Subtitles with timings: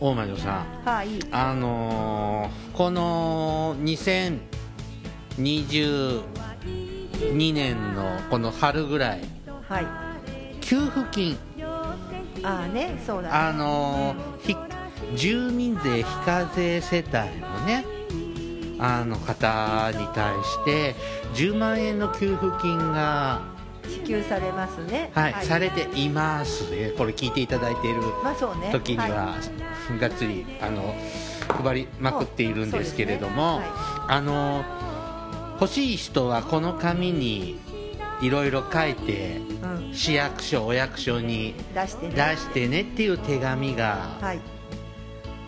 [0.00, 0.66] 大魔女さん。
[0.84, 1.08] はい。
[1.30, 6.22] あのーこの2022
[7.54, 9.20] 年のこの春ぐらい。
[9.68, 9.86] はい。
[10.60, 11.38] 給付金。
[12.42, 13.34] ああねそうだね。
[13.34, 14.56] あのーひ
[15.16, 17.10] 住民税非課税世帯
[17.40, 17.84] のね
[18.78, 20.94] あの方に対して
[21.34, 23.40] 10万円の給付金が、
[23.88, 25.10] 支給されますね。
[25.14, 25.46] はい。
[25.46, 26.92] されていますね。
[26.96, 28.70] これ聞いていただいているまあそうね。
[28.72, 29.36] 時には、
[30.00, 30.94] がっつりあの
[31.48, 33.76] 配りまくっているんですけれども、そうですね。
[34.08, 34.64] あの
[35.60, 37.58] 欲しい人はこの紙に
[38.20, 39.94] いろいろ書いてうん。
[39.94, 42.14] 市役所お役所に出してね。
[42.14, 44.40] 出してねっていう手紙がはい。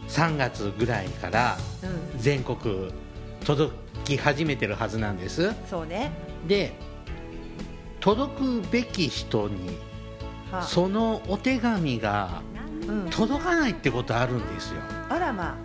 [0.08, 2.20] 3月ぐらいからうん。
[2.20, 2.92] 全国
[3.44, 3.72] 届
[4.04, 5.52] き始めてるはずなんです。
[5.68, 6.10] そうね。
[6.46, 6.72] で
[8.08, 9.76] 届くべき人に
[10.50, 12.40] はそのお手紙が
[12.86, 13.10] うん。
[13.10, 14.80] 届かないってことあるんですよ。
[15.10, 15.58] あらま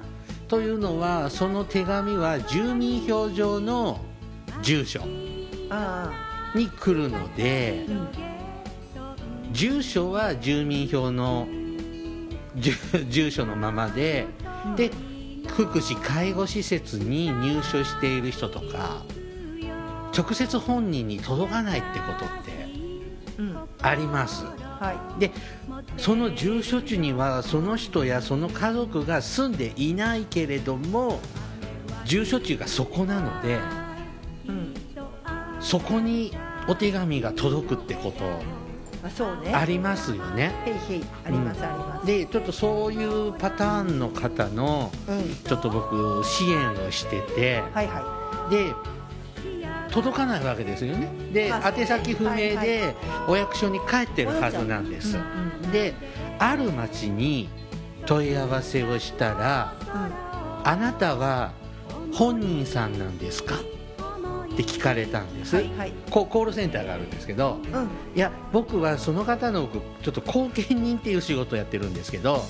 [0.50, 4.02] というのはその手紙は住民票上の
[4.62, 5.00] 住所
[6.54, 7.92] に来るのであ
[9.48, 9.54] うん。
[9.54, 11.48] 住所は住民票の
[12.58, 12.74] 住
[13.10, 14.28] 住所のままで
[14.66, 14.76] うん。
[14.76, 14.92] で
[15.48, 19.06] 福祉介護施設に入所している人とか
[20.16, 22.68] 直接本人に届かないってことって
[23.40, 23.58] うん。
[23.82, 24.46] あります。
[24.46, 25.32] はで
[25.98, 31.20] その住所地にはその人やその家族が住んでいないけれども
[32.06, 33.60] 住所地がそこなので
[34.46, 34.74] いうん。
[35.60, 36.36] そこに
[36.68, 38.42] お手紙が届くってこと
[39.06, 39.54] あそうね。
[39.54, 40.54] ありますよね。
[40.66, 41.06] へいへい。
[41.26, 42.06] ありますあります。
[42.08, 45.36] でちょっとそういうパターンの方のうん。
[45.36, 48.74] ちょっと僕支援をしててはいはで
[49.94, 51.08] 届かないわけですよね。
[51.32, 52.96] で、宛先不明で
[53.28, 55.94] お役所に帰ってるはずなんです、うんうんで
[56.40, 57.48] ある町に
[58.06, 59.86] 問い合わせをしたらい
[60.66, 61.52] 「あなたは
[62.12, 63.56] 本人さんなんですか?」
[64.54, 65.94] って聞かれたんです、はいはい。
[66.12, 67.74] こコールセンターがあるんですけどうん。
[67.74, 69.70] うんいや僕はその方の
[70.04, 72.44] ちょっと後見人っていう仕事をやってるんですけど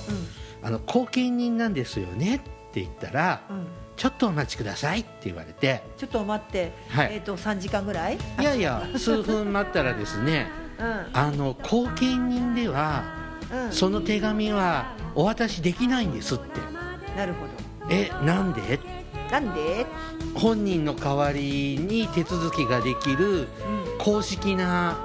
[0.64, 2.38] あの後見人なんですよね？
[2.38, 2.40] っ
[2.74, 3.68] て言ったらうんうん
[4.04, 5.82] ちょっとお待ちくださいって言われて。
[5.96, 6.74] ちょっと待って。
[6.90, 7.14] はい。
[7.14, 8.18] えっと3時間ぐらい？
[8.38, 10.48] いやいや数分待ったらですね
[10.78, 11.06] うん。
[11.14, 13.06] あの後見人では
[13.50, 13.72] うん。
[13.72, 16.60] その手紙はお渡しできないんですって。
[17.16, 17.46] なるほ
[17.90, 18.76] えなんで？
[18.76, 18.84] ど
[19.32, 19.86] なんで？
[20.36, 23.48] 本人の代わりに手続きができるうん。
[24.00, 24.98] 公式な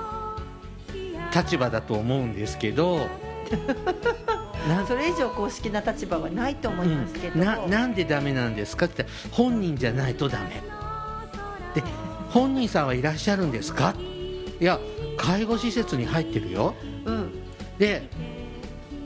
[1.32, 2.97] 立場だと思うんですけど。
[2.98, 3.06] な
[4.86, 7.44] それ以上公式な立場はないと思いますけど、うん。
[7.44, 10.62] ななんでダメなんですかって本人じゃないとダメ。
[11.74, 11.82] で
[12.30, 13.94] 本人さんはいらっしゃるんですか？
[14.60, 14.78] いや
[15.16, 16.74] 介護施設に入ってるよ。
[17.04, 17.32] うん。
[17.78, 18.08] で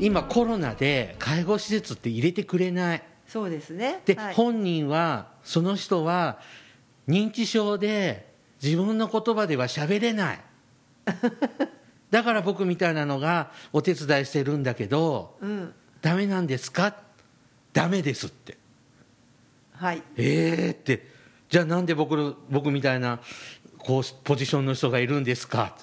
[0.01, 3.03] 今コロナで介護施設って入れてくれない。
[3.27, 4.01] そうですね。
[4.05, 4.35] で、はい。
[4.35, 6.39] 本人はその人は
[7.09, 10.41] 認知症で自分の言葉では喋れない
[12.13, 15.75] だから僕みたいなのがお手伝いしてるんだけどうん。
[16.03, 16.95] ダメなんですか？
[17.73, 18.59] ダメですって。
[19.75, 20.03] はい。
[20.17, 21.09] えーって。
[21.49, 23.21] じゃあなんで僕の僕みたいな
[23.79, 25.77] こうポジションの人がいるんですか？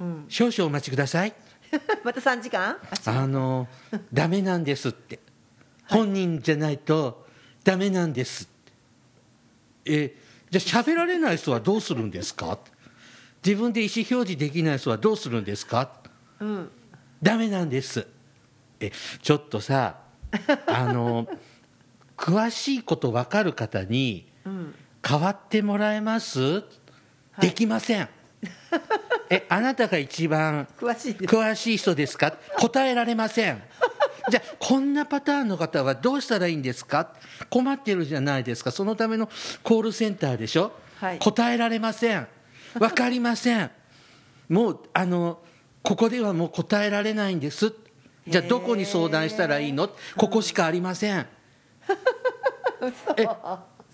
[0.00, 1.32] うん、少々お待ちください。
[2.04, 2.76] また3時間？
[3.06, 3.66] あの
[4.12, 5.18] ダメなんですって。
[5.88, 7.26] 本人じゃないと
[7.64, 8.72] ダメなんですって。
[9.86, 10.16] え
[10.50, 12.58] じゃあ喋られない人はどうするんですか？
[13.44, 15.90] 自分で意思表示できない人はどうするんですか？
[16.40, 16.70] うん
[17.22, 18.06] ダメなんです。
[18.80, 18.92] え
[19.22, 19.96] ちょっとさ
[20.66, 21.26] あの
[22.16, 24.74] 詳しいこと分かる方にうん。
[25.00, 26.64] 代わってもらえます、
[27.40, 28.08] できません。
[29.30, 31.34] えあなたが一番詳しいです。
[31.34, 32.34] 詳しい人ですか？
[32.58, 33.62] 答えられません。
[34.28, 37.14] じゃあこんなパターンの方はどうしたらいいんですか？
[37.48, 38.70] 困ってるじゃないですか。
[38.72, 39.28] そのための
[39.62, 41.18] コールセンターでしょ、はい。
[41.20, 42.26] 答えられません
[42.74, 43.70] 分かりません。
[44.48, 45.38] もうあの
[45.82, 47.72] ここではもう答えられないんです。
[48.26, 49.90] じゃあどこに相談したらいいの？
[50.16, 51.26] ここしかありません。
[53.16, 53.28] え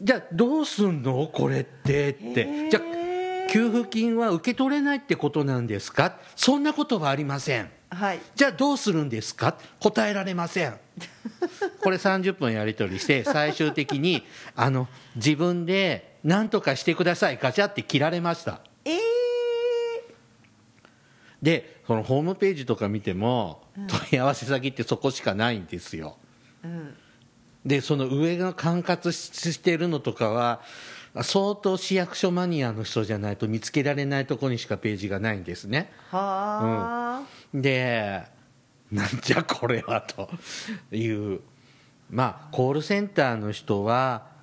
[0.02, 1.28] じゃあどうすんの？
[1.32, 2.10] これって。
[2.10, 2.68] って。
[2.70, 2.82] じゃあ
[3.50, 6.18] 給付金は受け取れないってことなんですか？
[6.34, 7.70] そんなことはありません。
[7.90, 8.20] はい。
[8.34, 9.56] じゃあどうするんですか？
[9.78, 10.74] 答えられません。
[11.80, 14.24] これ30分やり取りして最終的に
[14.56, 17.38] あの自分で何とかしてください。
[17.40, 18.60] ガチャって切られました。
[18.84, 19.00] ええ
[21.42, 26.16] でそのホームページとか見ても問い合わせ先ってそこしかないんですよ。
[26.64, 26.96] うん。
[27.66, 30.62] でその上が管轄してるのとかは
[31.22, 35.92] 相当市役所マニアの人じゃないと見つけられないところにしかページがないんですね。
[36.10, 37.22] はあ、
[37.52, 38.22] で
[38.90, 40.30] なんじゃこれはと
[40.90, 41.40] いう。
[42.10, 44.33] まあコールセンターの人は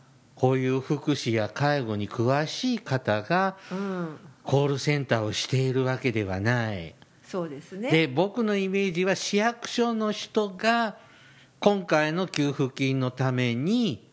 [0.41, 4.17] こういう福祉や介護に詳しい方がうん。
[4.43, 6.95] コールセンターをしているわけではない。
[7.23, 7.91] そうですね。
[7.91, 10.97] で僕のイメージは市役所の人が
[11.59, 14.09] 今回の給付金のために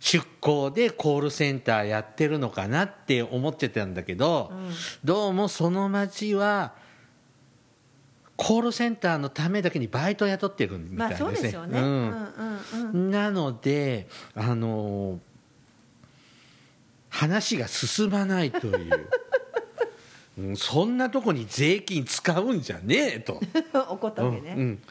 [0.00, 4.70] 出向でコールセンターやってるのかなって思ってたんだけど、うん。
[5.04, 6.72] どうもその町は
[8.42, 11.30] コールセンターのためだけにバイト雇ってるみたいですね。
[11.30, 11.80] でしょうね、
[12.92, 15.20] なのであの
[17.08, 19.08] 話が進まないという、
[20.38, 23.40] うんそんなとこに税金使うんじゃねえと。
[23.88, 24.82] おことげね、うん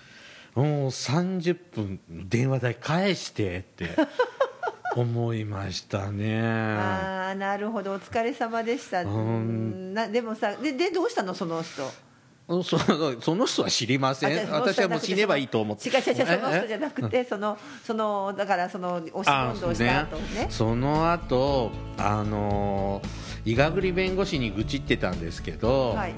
[0.56, 3.90] うん、もう30分電話代返してって
[4.96, 6.42] 思いましたね。
[6.42, 7.92] ああなるほど。
[7.92, 9.94] お疲れ様でした、ん。
[9.94, 12.11] なでもさででどうしたのその人？
[12.64, 12.78] そ
[13.22, 14.52] その人は知りません。
[14.52, 15.90] 私はもう死ねばいいと思って。
[15.90, 20.48] 違う違う違うその人じえゃなくてそのそのだからその押しあ問答した後ね。
[20.50, 23.02] その後あの
[23.46, 26.14] 伊賀栗弁護士に愚痴ってたんですけど、はい。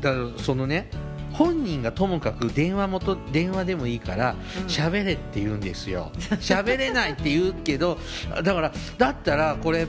[0.00, 0.90] だからそのね
[1.32, 4.66] 本人がともかく電話元電話でもいいからうん。
[4.66, 6.10] 喋れって言うんですよ。
[6.40, 7.98] 喋れないって言うけど
[8.42, 9.86] だからだったらこれ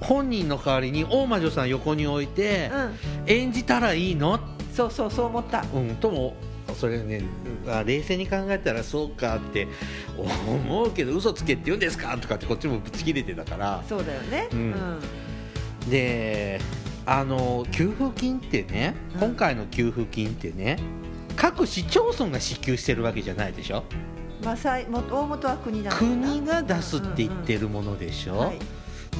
[0.00, 2.98] 本人の代わりに大魔女さん横に置いてうん。
[3.26, 4.38] 演じたらいいの
[4.74, 5.64] そうそうそう思った。
[5.74, 6.34] うんとも
[6.74, 7.22] それね
[7.68, 9.68] あ冷静に考えたらそうかって
[10.16, 13.84] 思うけど嘘つけって言うんですかとかってこっちもぶち切れてたから。
[13.88, 14.48] そうだよね。
[14.52, 15.00] うん。
[15.88, 16.60] で
[17.06, 19.20] あの給付金ってねうん。
[19.20, 20.78] 今回の給付金ってね
[21.36, 23.84] 各市町村が支給してるわけじゃないでしょ？
[24.42, 24.86] まあ大
[25.26, 28.58] 元は国なのかな国が出すって言ってるものでしょ、はい。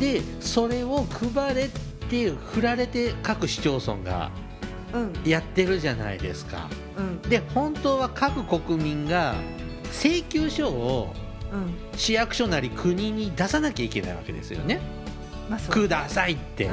[0.00, 1.68] でそれを配れっ
[2.08, 4.53] て振られて各市町村がうん
[5.25, 6.69] やってるじゃないですか。
[6.96, 7.23] うん。
[7.23, 9.35] で本当は各国民が
[9.91, 11.14] 請求書を
[11.52, 11.75] うん。
[11.96, 14.81] 市役所なり国に出さなきゃいけないわけですよね。
[15.49, 16.73] まあくださいって、う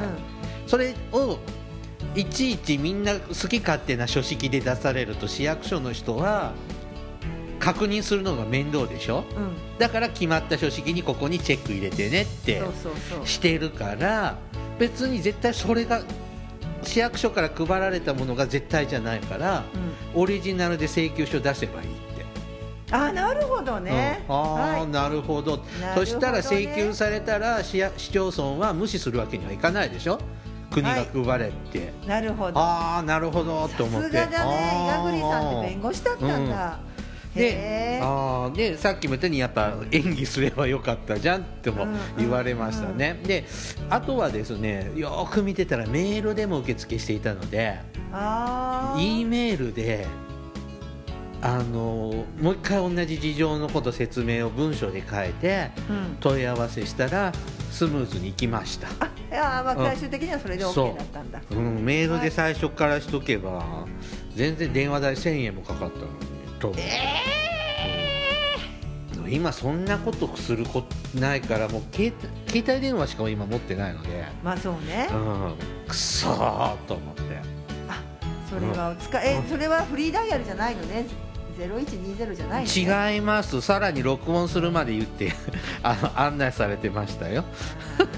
[0.66, 1.38] それを
[2.14, 6.52] いちいちみんな好き勝手な書式で出されると市役所の人は
[7.58, 9.24] 確認するのが面倒でしょ。
[9.36, 9.78] うん。
[9.78, 12.62] だから決まった書式にここにチェック入れてねって
[13.24, 14.36] してるから
[14.78, 16.02] 別に絶対それが
[16.82, 19.64] 市役所から配られたものが絶対じゃないから
[20.14, 20.22] うん。
[20.22, 22.24] オリジナルで請求書出せばいいって。
[22.90, 24.34] あなるほどね、うん。
[24.34, 24.86] ああ、はい。
[24.86, 25.64] なるほど。
[25.94, 30.18] そしたら請求されたら市や市町村は無視するわけにはいかないでしょ？
[30.70, 32.58] 国が配れって、なるほど。
[32.58, 34.16] ああなるほどと思って。
[34.16, 34.70] さすがだね。
[34.84, 36.91] 伊賀栗さんって弁護護士だったんだ、へ
[37.34, 41.96] でえあーでさっきも言ったようにやっぱ演技すればよかったじゃんってもうん。
[42.18, 43.44] 言われましたね、で
[43.88, 47.78] あとはですねよく見てたらメールでも受付していたので
[48.12, 50.06] ああ E メールで
[51.40, 56.16] あのもう一回同じ事情のこと説明を文章で書いてうん。
[56.20, 57.32] 問い合わせしたら
[57.70, 59.86] スムーズにいきました、あいやまあうん。
[59.86, 61.40] 最終的にはそれで OK だったんだ。
[61.50, 63.86] うん、メールで最初からしとけば
[64.36, 66.06] 全然電話代1000円もかかったの。
[66.06, 66.31] に
[66.62, 66.76] と、うん
[69.28, 72.12] 今そんなことすることないからもう携
[72.44, 75.08] 帯携帯電話しか今持ってないので、まあそうね。
[75.10, 75.54] うん、
[75.88, 77.22] くそーと思って。
[77.88, 78.02] あ
[78.50, 81.06] それはお使いえそれはフリーダイヤルじゃないのね。
[81.58, 83.14] 0120じゃないのね。
[83.14, 83.62] 違います。
[83.62, 85.32] さらに録音するまで言って
[85.82, 87.44] あの案内されてましたよ。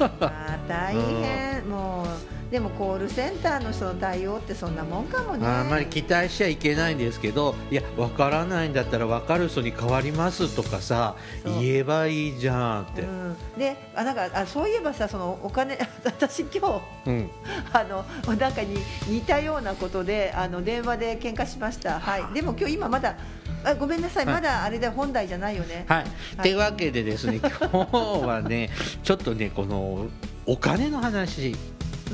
[0.01, 1.69] まあ大変。
[1.69, 2.07] もう
[2.55, 5.45] でもコールセンターの人の対応ってそんなもんかもね。
[5.45, 17.31] あんまり期待しちゃいけないんですけどいや分からないんだったら分かる人に変わりますとかさ言えばいいじゃんって、うん、であなんかあそういえばさそのお金 私今日うん。
[17.75, 18.05] あの
[18.37, 23.17] なんかに似たようなことであの電話で喧嘩しました、はい、でも今日今まだ
[23.65, 24.35] あごめんなさい、はい。
[24.35, 26.37] まだあれで本題じゃないよね、はい、い。
[26.37, 28.71] というわけでですね今日はね
[29.03, 30.07] ちょっとねこの
[30.47, 31.57] お金の話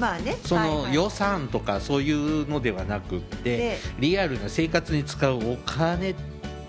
[0.01, 6.15] まあねその予算とかそういうのではなくってでリアルな生活に使うお金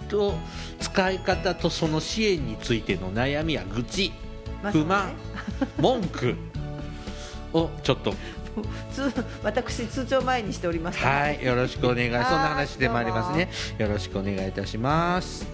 [0.10, 0.36] と
[0.80, 4.12] 使い方とその支援についての悩みや愚痴
[4.62, 5.12] まあ不満
[5.80, 6.36] 文句
[7.54, 8.14] をちょっと。
[8.92, 9.10] 通
[9.44, 12.10] 私通帳前にしておりますからはいよろしくお願い。
[12.10, 13.50] そんなはい話でもありますね。
[13.78, 15.48] よろしくお願いいたします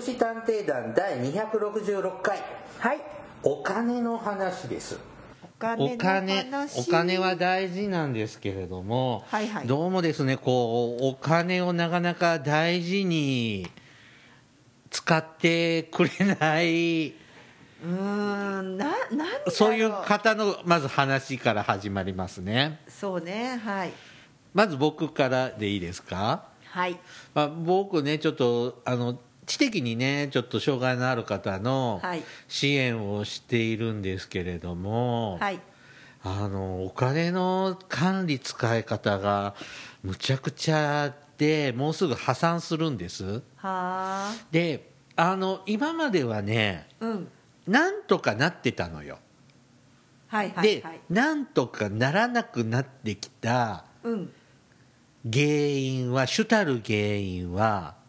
[0.00, 2.38] 福祉探偵団第266回。
[2.78, 3.00] はい。
[3.42, 4.98] お金の話です。
[5.44, 6.80] お金のお金話。
[6.80, 9.66] お金は大事なんですけれども、はいはい。
[9.66, 13.66] どうもですねこうお金をなかなか大事に
[14.88, 22.80] 使ってくれないうーんななんそういう方のまず話から始まりますね。
[22.88, 23.92] そうねはい。
[24.54, 26.98] まず僕からでいいですか、はい。
[27.34, 29.18] まあ、僕ねちょっとあの
[29.50, 32.22] 知的にねちょっと障害のある方のはい。
[32.48, 35.60] 支援をしているんですけれども、はい。
[36.22, 39.54] あのお金の管理使い方が
[40.02, 43.42] むちゃくちゃでもうすぐ破産するんです。
[43.56, 44.34] はあ。
[44.50, 47.28] であの今まではねうん。
[47.66, 49.18] なんとかなってたのよ、
[50.26, 51.00] はいはいではい。
[51.10, 54.32] なんとかならなくなってきたうん。
[55.30, 57.99] 原因は主たる原因は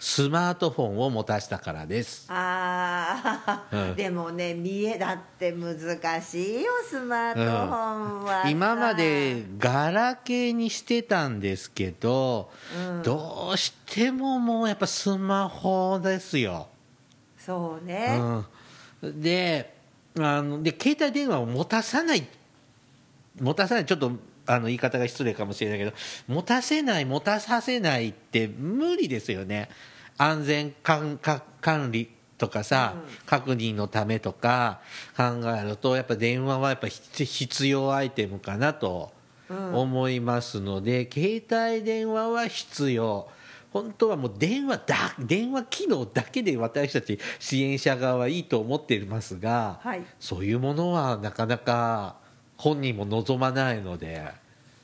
[0.00, 2.26] スマートフォンを持たしたからです。
[2.32, 3.94] ああ、うん。
[3.96, 5.78] でもね見えだって難
[6.22, 7.52] しいよスマートフォ
[8.22, 8.42] ンは。
[8.44, 12.50] さ、今までガラケーにしてたんですけど、
[12.92, 13.02] うん。
[13.02, 16.68] どうしてももうやっぱスマホですよ、
[17.38, 18.18] そうね、
[19.02, 19.74] うん、で
[20.18, 22.26] あので携帯電話を持たさない
[23.40, 24.12] 持たさないちょっと
[24.50, 25.92] あの言い方が失礼かもしれないけど
[26.26, 29.68] 持たせない持たさせないって無理ですよね。
[30.18, 31.18] 安全管
[31.92, 32.94] 理とかさ、
[33.26, 34.80] 確認のためとか
[35.16, 35.22] 考
[35.56, 39.12] えるとやっぱ電話はやっぱ必必要アイテムかなと
[39.48, 43.28] 思いますので、携帯電話は必要。
[43.72, 50.02] 本当はもう電話だ電話機能だけで私たち支援者側はいいと思っていますが、はい。
[50.18, 52.16] そういうものはなかなか
[52.56, 54.39] 本人も望まないので、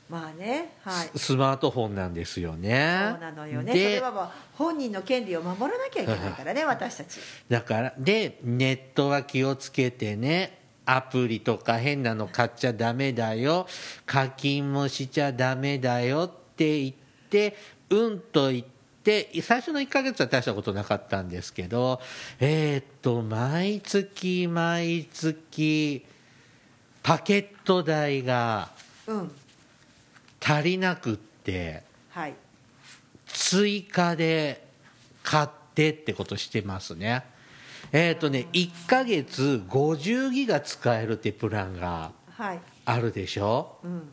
[0.09, 1.09] まあねはい。
[1.15, 3.09] ススマートフォンなんですよね。
[3.11, 3.71] そうなのよね。
[3.71, 7.19] それではもう本人の権利を守らなきゃいけないからね 私たち。
[7.49, 10.57] だからでネットは気をつけてね。
[10.89, 13.67] アプリとか変なの買っちゃダメだよ。
[14.05, 16.93] 課金もしちゃダメだよって言っ
[17.29, 17.57] て
[17.89, 18.63] うんと言っ
[19.03, 22.01] て最初の1ヶ月は大したことなかったんですけど
[22.39, 26.05] えーっと毎月毎月
[27.03, 28.69] パケット代が
[29.07, 29.31] うん
[30.43, 32.33] 足りなくってはい。
[33.27, 34.65] 追加で
[35.23, 37.23] 買ってってことしてますね。
[37.91, 42.59] えっ、とね1ヶ月50ギガ使えるってプランがはい。
[42.85, 43.77] あるでしょ？
[43.83, 44.09] うん。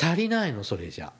[0.00, 1.12] 足りないのそれじゃ。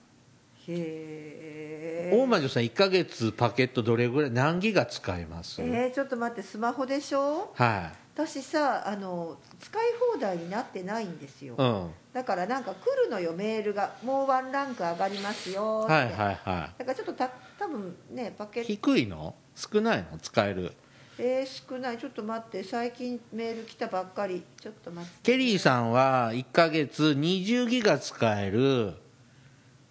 [0.69, 7.53] へえ大魔女さん1ヶ月パケットどれぐらい何ギガ使えます、えー、ちょっと待ってスマホでしょ？
[7.55, 13.95] は私さあの使い放題になってないんですよ、い、うん、だからなんか来るのよメールが。
[14.03, 16.15] もうワンランク上がりますよって、はいはい
[16.45, 18.73] はだからちょっとた多分ねパケいット。
[18.73, 19.35] 低いの？
[19.55, 20.19] 少ないの？
[20.19, 20.73] 使える？
[21.19, 21.99] えー、少ない。
[21.99, 22.65] ちょっと待って。
[22.65, 24.43] 最近メール来たばっかり。
[24.61, 28.95] ちょっと待ってケリーさんは1ヶ月20ギガ使える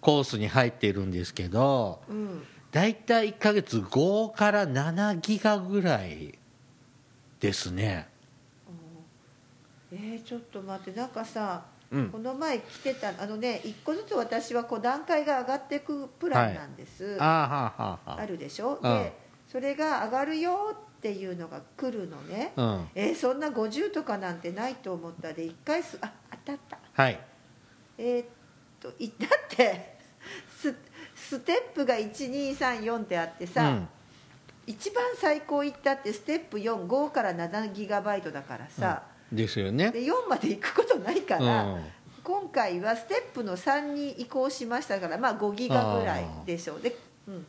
[0.02, 2.44] コースに入ってるんですけどうん。
[2.72, 6.39] 大体1ヶ月5から7ギガぐらい
[7.40, 8.08] ですね。
[9.92, 12.10] えー、ちょっと待ってなんかさ、うん。
[12.10, 18.82] この前来てたあのね一個ずつ私はこう段階が上がっていくプランなんです、はあはあはあるでしょ、うん。
[18.82, 19.14] で
[19.48, 22.90] それが上がるよっていうのが来るのね、あうん。
[22.94, 26.78] えーそんな50とかなんてないと思ったで1回すあ当たった。
[26.94, 27.20] はい。
[27.98, 28.28] えーっ
[28.80, 29.98] といだって
[30.56, 30.76] ス
[31.16, 33.90] ステップが1234ってあってさ、うん
[34.70, 39.90] 一番最高いったってステップ45から7ギガバイトだからさ、ですよね。
[39.90, 41.84] で4まで行くことないから、うん。
[42.24, 46.82] 今回はステップの3に移行しましたからまあ5ギガぐらいでしょう。
[46.82, 46.96] で、
[47.28, 47.46] うん、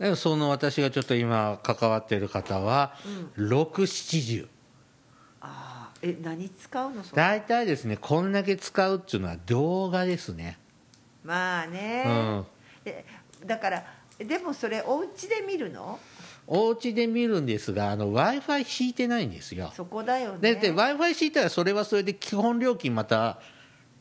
[0.00, 2.96] でもその私がちょっと今関わってる方は
[3.38, 4.48] 670
[5.42, 7.04] ああえ何使うの？
[7.04, 7.22] それ。
[7.22, 10.58] 大体ですねこんだけ使うっていうのは動画ですね。
[11.22, 12.46] まあね、うん。
[12.84, 13.04] で
[13.46, 13.84] だから
[14.18, 16.00] でもそれお家で見るの？
[16.46, 19.72] お家で見るんですが w i f i 引いてないんですよ。
[19.74, 20.38] そこだよね。
[20.40, 23.38] でで w i f i 敷いたらそれはそれで基本料金また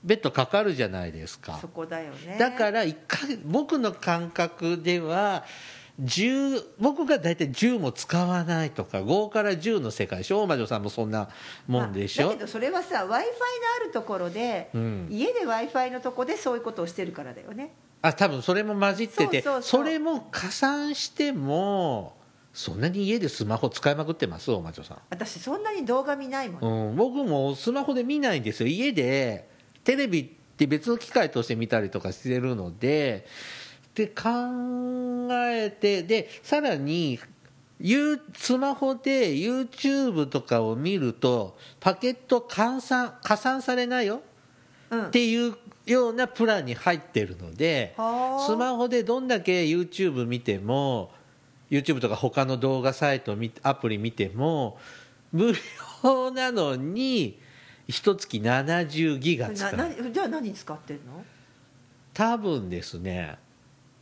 [0.03, 1.57] 別途かかるじゃないですか。
[1.61, 2.37] そこだよね。
[2.37, 5.45] だから一回僕の感覚では
[6.01, 10.41] 10僕が大体10も使わないとか5から10の世界でしょ？
[10.41, 11.29] 大魔女さんもそんな
[11.67, 12.25] もんでしょ？
[12.25, 15.07] まあだけどそれはさ w i f i のあるところで、うん。
[15.09, 17.73] 家で w i f i のとこでそういうことをしてるからだよね。
[18.01, 22.17] あ多分それも混じっててそれも加算しても
[22.53, 24.51] そんなに家でスマホ使いまくってます？
[24.51, 24.97] 大魔女さん。
[25.09, 28.67] 私そんなに動画見ないもん、うん、僕もスマホで見ないんですよ。
[28.67, 29.49] 家で
[29.83, 33.25] テレビって別の機械として見たりとかしてるので
[33.95, 34.29] で考
[35.47, 37.19] えてでさらに
[38.35, 44.21] スマホで YouTube とかを見るとパケット換算加算されないよ。
[44.91, 45.07] うん。
[45.07, 45.55] っていう
[45.87, 48.45] ようなプランに入ってるのではあ。
[48.45, 51.11] スマホでどんだけ YouTube 見ても
[51.73, 54.77] YouTube とか他の動画サイト見アプリ見ても
[55.31, 55.53] 無
[56.03, 57.39] 料なのに
[57.87, 59.89] 一月70ギガ使なう。
[59.89, 61.25] なじゃあ何使ってんの？
[62.13, 63.37] 多分ですね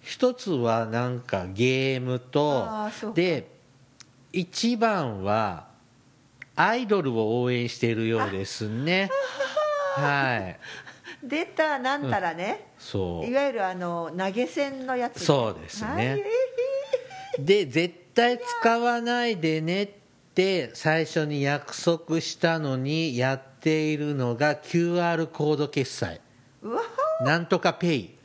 [0.02, 2.68] 一つはなんかゲームと
[3.14, 3.50] で
[4.34, 5.68] 一番は
[6.56, 9.10] アイドルを応援しているようですね。
[9.96, 10.60] はい。
[11.24, 13.30] 出たなんたらね、そう。
[13.30, 15.20] いわゆるあの投げ銭のやつ。
[15.20, 16.10] ね、そうですね。
[16.10, 16.24] はい
[17.40, 19.90] で絶対使わないでねっ
[20.34, 26.22] て最初に約束したのにやっているのが QR コード決済。
[27.22, 28.16] なんとかペイ。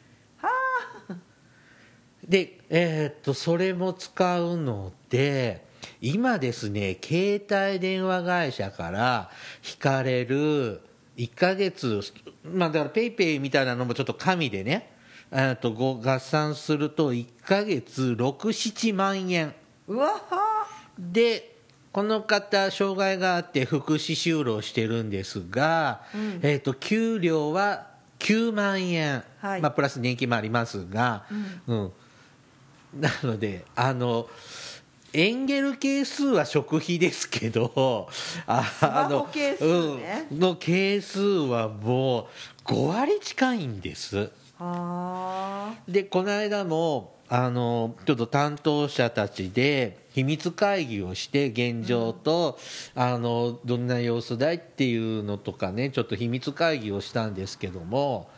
[2.26, 5.64] でえーっとそれも使うので
[6.00, 9.30] 今ですね携帯電話会社から
[9.64, 10.80] 引かれる
[11.16, 12.00] 1ヶ月
[12.44, 14.95] まあだからペイペイみたいなのもちょっと加味でね
[15.56, 19.54] とご合算すると1ヶ月67万円。
[19.86, 20.14] うわ
[20.98, 21.56] で
[21.92, 26.02] この方障害があって福祉就労してるんですが、
[26.42, 27.86] えー、と給料は
[28.18, 29.62] 9万円、はい。
[29.62, 31.24] まあ、プラス年金もありますが、
[31.66, 31.92] うん。
[32.98, 34.28] なのであの
[35.12, 38.08] エンゲル係数は食費ですけど
[38.46, 40.26] あマホ係数ね。
[40.30, 42.26] うん、の係数はもう
[42.66, 44.30] 5割近いんです。
[44.58, 52.58] はでこの間もあのちょっと担当者たちで秘密会議をして現状と、
[52.94, 58.30] あのどんな様子だいっていうのとかねちょっと秘密会議をしたんですけども、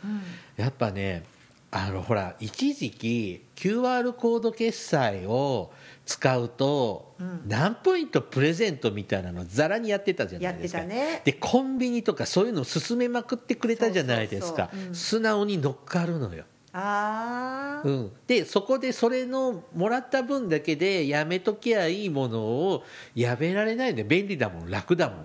[0.57, 1.23] やっぱね
[1.71, 5.71] あのほら一時期 QR コード決済を
[6.09, 7.13] 使うと、
[7.45, 10.81] 何ポイントプレゼントみたいなのざらにやってたじゃないですか。
[10.81, 11.21] ね。
[11.23, 14.71] でコンビニとかそういうのを勧めまくってくれたじゃないですか。
[14.91, 16.45] 素直に乗っかるのよ。
[16.73, 24.05] あうん、でそこでそれのもらった分だけでやめときゃいいものをやめられないのよ。
[24.05, 24.69] 便利だもん。
[24.69, 25.17] 楽だもん。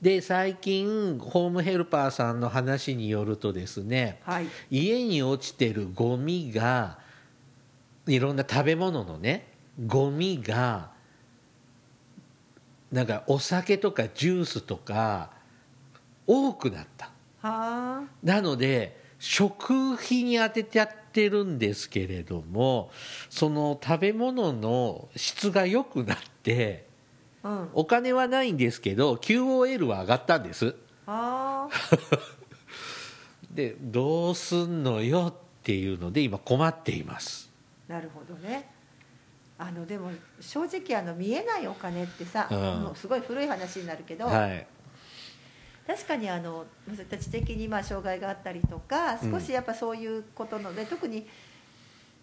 [0.00, 4.46] で最近ホームヘルパーさんの話によるとですねはい。
[4.70, 6.98] 家に落ちてるゴミが
[8.06, 9.51] いろんな食べ物のね
[9.86, 10.90] ゴミが
[12.90, 15.30] なんかお酒とかジュースとか
[16.26, 17.10] 多くなった。
[17.40, 22.90] はなので食費に当ててやってるんですけれども
[23.30, 26.86] その食べ物の質が良くなって
[27.42, 27.68] あうん。
[27.74, 30.74] お金はないんですけど QOL は上がったんです。
[31.06, 31.68] あ。
[33.52, 37.50] でどうすんのよっていうので今困っています。
[37.88, 38.71] あなるほどね
[39.62, 42.58] あのでも正直あの見えないお金ってさ、うん。
[42.82, 44.66] もうすごい古い話になるけど、はい。
[45.86, 49.30] 確かにあのそういった知的にまあ障害があったりとかうん。
[49.30, 51.28] 少しやっぱそういうことので、特に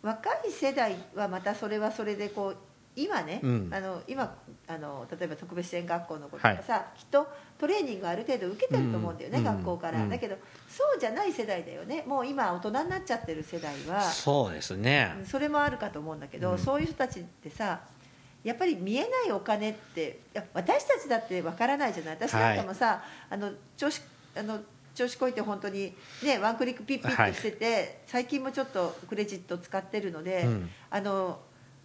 [0.02, 2.58] 若い世代はまたそれはそれでこう
[2.96, 3.70] 今ね、うん。
[3.72, 4.36] あの今
[4.68, 9.44] あの例えば特別支援学校の子とかさ、きっとトレーニングある程度受けてると思うんだよね、うん。
[9.44, 10.10] 学校から、うん。
[10.10, 10.36] だけど
[10.68, 12.04] そうじゃない世代だよね。
[12.06, 14.02] もう今大人になっちゃってる世代は。
[14.02, 15.16] そうですね。
[15.26, 16.58] それもあるかと思うんだけど、うん。
[16.58, 17.82] そういう人たちってさ
[18.44, 20.22] やっぱり見えないお金って
[20.54, 22.16] 私たちだってわからないじゃない。
[22.16, 24.02] 私なんかもさ、あの調子
[24.36, 24.60] あの
[24.96, 30.70] 調子こいて本当にねワンクリックピッピッとしてて、最近もちょっとクレジット使ってるので、うん。
[30.90, 31.40] あの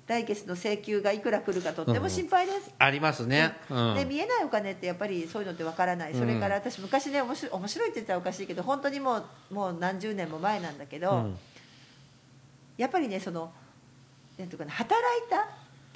[0.07, 2.71] 来月の請求がいくら来るかとっても心配です。
[2.79, 3.95] ありますね、うん。
[3.95, 6.15] で見えないお金ってやっぱりそういうのってわからない。
[6.15, 9.17] それから私昔ね面白い面白いって言ったらおかしいけど本当にも
[9.51, 11.39] うもう何十年も前なんだけど、うん。
[12.77, 13.51] やっぱりねその
[14.39, 15.49] なんていうかな働いた。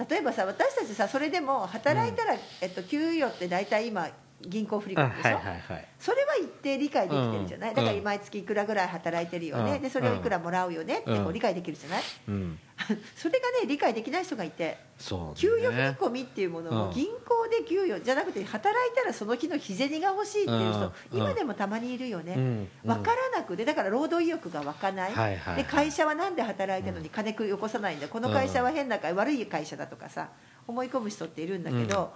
[0.09, 4.09] 例えばさ私たちさそれでも働いたら、えっと、給与って大体今
[4.40, 5.88] 銀行振り込あむでしょ、はいはいはい。
[5.98, 7.77] それは一定理解できてるじゃない、うん。
[7.77, 9.83] だから毎月いくらぐらい働いてるよね、うん。
[9.83, 11.33] でそれをいくらもらうよねってこううん。
[11.33, 12.59] 理解できるじゃない、うん。
[13.16, 16.88] それがね理解できない人がいてそう給与振りね込みっていうものうん。
[16.90, 21.18] を銀行で給与じゃなくて働いたらその日の日銭が欲しいっていう人、うん。
[21.18, 22.68] 今でもたまにいるよね、うん。
[22.85, 25.64] 分からなくてだから労働意欲が湧かない,、はいはいはい。
[25.64, 27.03] で会社はなんで働いてるの？
[27.03, 28.07] に金よこさないんだ？
[28.07, 30.29] この会社は変な会、悪い会社だとかさ
[30.68, 32.12] 思い込む人っているんだけど、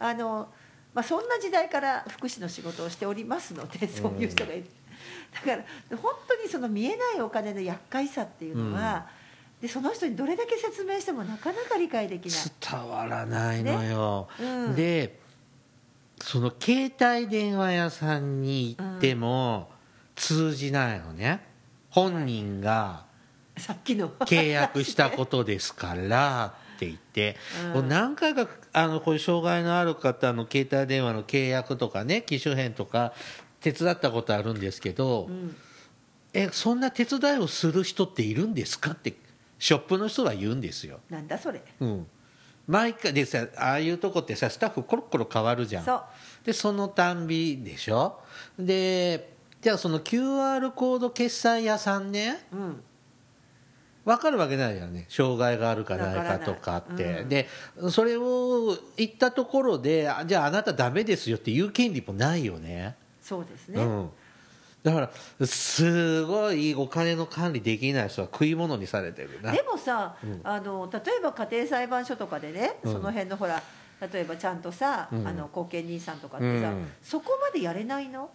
[0.00, 0.48] あの
[0.94, 4.66] まあ、そんな時代から福祉の仕事をしておりますのでそういう人がいる、
[5.34, 5.56] だか
[5.90, 9.06] ら本当にその見えないお金の厄介さっていうのは、
[9.60, 12.38] でその人にどれだけ説明してもなかなか理解できない。
[12.60, 14.44] 伝わらないのよ、ね。
[14.44, 14.74] うん。
[14.74, 15.20] で
[16.20, 19.70] その携帯電話屋さんに行っても
[20.14, 21.40] 通じないのね。
[21.90, 23.04] 本人が
[23.56, 24.10] さっきの。
[24.10, 27.36] 契約したことですからって言って、
[27.88, 33.12] 何回かあのこういう障害のある方の携帯電話の契約とかね機種変とか
[33.60, 35.56] 手伝ったことあるんですけど、うん。
[36.34, 39.14] えそんな手伝いをする人っているんですかって
[39.58, 41.00] ショップの人は言うんですよ。
[41.10, 41.62] なんだそれ。
[41.80, 42.06] うん、
[42.66, 45.84] 毎回でさああいうとこってさスタッフコロコロ変わるじゃん。
[45.84, 46.02] そう。
[46.44, 48.20] でそのたんびでしょ。
[48.58, 52.82] でじゃあその QR コード決済屋さんねうん
[54.04, 55.06] 分かるわけないよね。
[55.08, 56.38] 障害があるかない。
[56.38, 57.28] かとかって、うん。
[57.28, 57.48] で
[57.90, 62.96] それを言ったところであじゃああなたダメですよって言う権利もないよね。
[63.20, 64.10] そうですね、うん、
[64.82, 69.52] だからすごいお金の管理できない人は食い物にされてるな。
[69.52, 70.40] でもさ、うん。
[70.42, 72.92] あの例えば家庭裁判所とかでね、うん。
[72.92, 73.62] その辺のほら
[74.12, 75.28] 例えばちゃんとさ、うん。
[75.28, 76.90] あの後見人さんとかってさ、うん。
[77.02, 78.30] そこまでやれないの？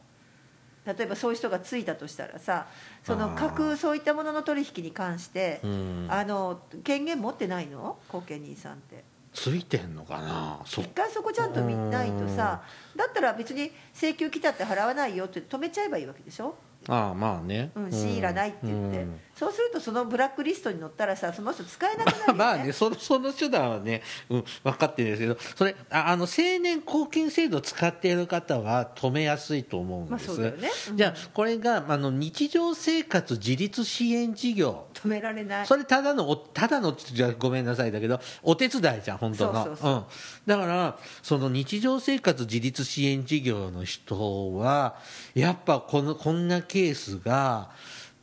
[0.88, 2.68] 例えばそういう人がついたとしたらさ
[3.04, 3.36] そのあー。
[3.36, 6.08] 各そういったものの取引に関して、うん。
[6.10, 7.98] あの権限持ってないの？
[8.08, 9.04] 後見人さんって。
[9.34, 10.60] ついてんのかな？
[10.66, 12.64] そ一回そこちゃんと見ないとさ
[12.96, 16.56] だったら別に請求来たって払わないよって止めちゃえばいいわけでしょ？
[16.88, 17.72] ああまあね。
[17.76, 30.70] うん、強いらないって言って、うんそうするとそのブラックリストに載ったらさその人使えなくなるよ、ね、まあねそのその手段はね、うん、分かってるんですけどそれああの青年貢献制度を使っている方は止めやすいと思うんです、まあそうだよね。
[30.90, 30.98] うん。
[30.98, 34.86] じゃあこれがあの日常生活自立支援事業。
[34.96, 35.68] 止められない。
[35.68, 40.08] それただのおただのじゃごめんなさいだけどお手伝いじゃん本当の。
[40.48, 44.98] だからその日常生活自立支援事業の人は
[45.36, 47.70] やっぱこのこんなケースが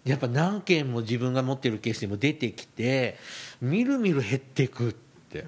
[0.05, 3.17] やっぱ何件も自分が持ってるケースにも出てきて
[3.61, 5.47] みるみる減っていくって、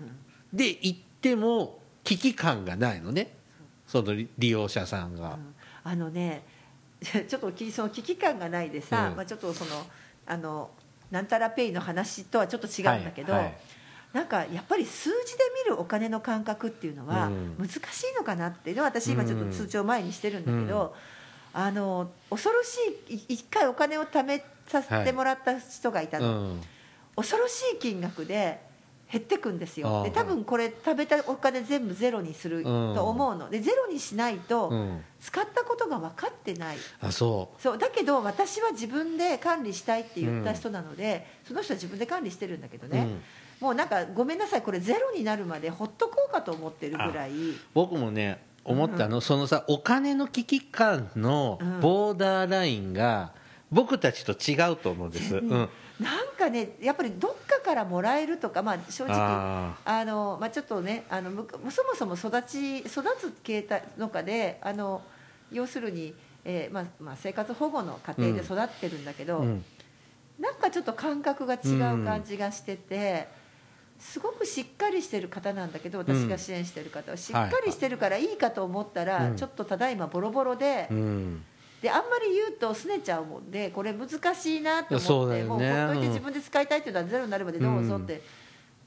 [0.52, 3.34] で行っても危機感がないのね。
[3.86, 5.38] その利利用者さんが、
[5.84, 6.42] あのね
[7.00, 9.16] ちょっときその危機感がないでさ、うん。
[9.16, 9.86] まあ、ちょっとその
[10.26, 10.70] あの
[11.10, 13.58] なんたらペイの話とはちょっと違うんだけど、はいはい。
[14.12, 17.56] なんかやっぱり数字で見るお金の感覚っていうのはうん。
[17.58, 17.80] 難しい
[18.16, 20.96] のかなっていうのは私今ちょっと通帳前にしてるんだけど、
[21.58, 22.76] あの恐ろし
[23.08, 26.60] いい一回お金を貯めさせてもらった人がいたうの、ん
[27.16, 28.60] 恐ろしい金額で
[29.10, 30.02] 減ってくんですよ。
[30.02, 33.48] で多分これ食べたお金全部ゼロにすると思うの。
[33.48, 35.00] でゼロにしないとうん。
[35.18, 36.76] 使ったことが分かってない。
[37.00, 37.78] あそそう。
[37.78, 43.22] だけど私は自分で管理したいって言った人なので、その人は自分で管理してるんだけどう、ね、うん。
[43.60, 44.62] もうなんかごめんなさい。
[44.62, 47.30] これゼロになるまでほっとこうかと思ってるぐらい。
[47.72, 53.32] 僕もね思ったの、そのさお金の危機感のボーダーラインが
[53.70, 55.68] 僕たちと違うと思うんです、うん、なん
[56.38, 61.30] かねやっぱりどっかからもらえるとか、まあ、正直ああの、まあ、ちょっとねあの
[61.70, 65.02] そもそも育ち育つ形態のかであの
[65.50, 69.64] 要するに、えーまあまあ、生活保護の家庭で育ってるんだけど、うん。
[70.38, 73.28] なんかちょっと感覚が違う感じがしてて、
[73.98, 77.16] すごくしっかりしてる方なんだけど私が支援してる方は。
[77.16, 79.36] しっかりしてるからいいかと思ったら、うん。
[79.36, 81.44] ちょっとただいまボロボロで,、うん。
[81.80, 85.44] であんまり言うと拗ねちゃうもんでこれ難しいなと思って、ね。
[85.44, 86.08] もうほっといてうん。
[86.08, 88.22] 自分で使いたいっていうのはゼロになるまでどうぞって、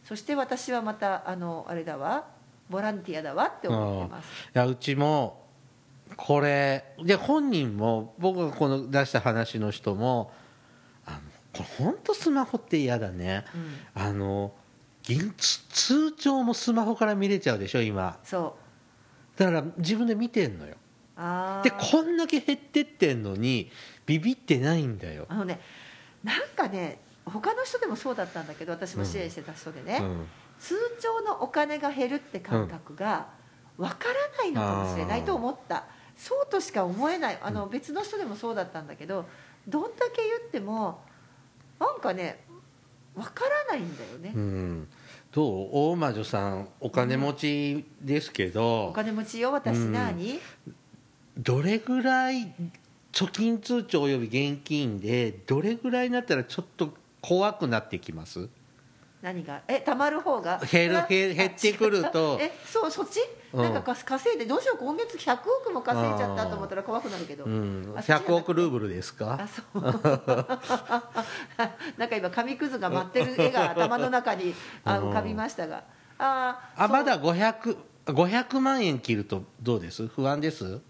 [0.03, 2.25] そして私はまたあのあれだわ。
[2.69, 4.27] ボランティアだわって思ってます。
[4.27, 5.43] いやうちも
[6.15, 10.31] これで本人も僕がこの出した話の人も
[11.05, 11.17] あの
[11.51, 13.43] これ本当スマホって嫌だね、
[13.95, 14.03] うん。
[14.03, 14.53] あの銀
[15.17, 15.31] 通
[15.69, 18.19] 通帳もスマホから見れちゃうでしょ今。
[18.23, 18.57] そ
[19.37, 19.39] う。
[19.39, 20.75] だから自分で見てんのよ。
[21.63, 23.69] でこんだけ減ってってんのに
[24.05, 25.59] ビビってないんだよ、あのね
[26.23, 30.27] なんかね他の人でもそうだったんだけど私も支援してた人でね、うん。
[30.59, 33.27] 通帳のお金が減るって感覚が
[33.77, 37.39] わからないのかもしれないと思った、そうとしか思えない。
[37.41, 39.25] あの別の人でもそうだったんだけど
[39.67, 41.01] どんだけ言っても
[41.79, 42.43] なんかね
[43.15, 44.87] わからないんだよね、うん、
[45.31, 45.69] どう？
[45.71, 49.93] 大魔女さんお金持ちですけど、お金持ちよ私うん。
[49.93, 50.39] 何、
[51.37, 52.51] どれぐらい
[53.11, 58.47] 貯金通帳および現金でどれぐらいになったらちょっと怖くなってきます？
[59.21, 59.61] 何が？
[59.67, 60.61] え貯まる方が？
[60.71, 62.37] 減る減減ってくると。
[62.39, 63.19] えそうそっち、
[63.53, 63.63] うん。
[63.63, 69.81] なんかか稼いでどうしよう今月100億も稼いじゃったと思ったら怖くなるけど、うん、あそっちじゃなくて100億ルーブルですあかそう。
[71.97, 74.53] なんか今紙くずが舞ってる絵が頭の中に
[74.85, 75.83] あ浮かびましたが。
[76.17, 76.85] あーそう。
[76.85, 80.07] あまだ500 500万円切るとどうです？
[80.07, 80.65] 不安です？
[80.65, 80.81] う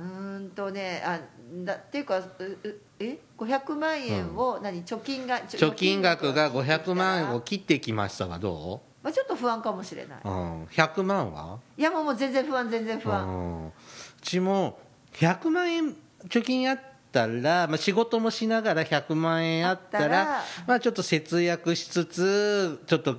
[0.00, 1.20] ーんとねあ
[1.64, 4.84] だっていうかううえ？500万円を何？
[4.84, 11.58] 貯金が貯金額が500万円を切ってきましたがどたらまあ、ちょっと不安かもしれない、う、うん、100万は？
[11.76, 13.66] いやもうもう全然不安全然不安、うん。
[13.68, 13.72] う
[14.20, 14.78] ちも
[15.14, 15.96] 100万円
[16.28, 16.80] 貯金あっ
[17.12, 20.44] たら、まあ、仕事もしながら100万円あったらあったら。
[20.66, 23.16] まあ、ちょっと節約しつつちょっと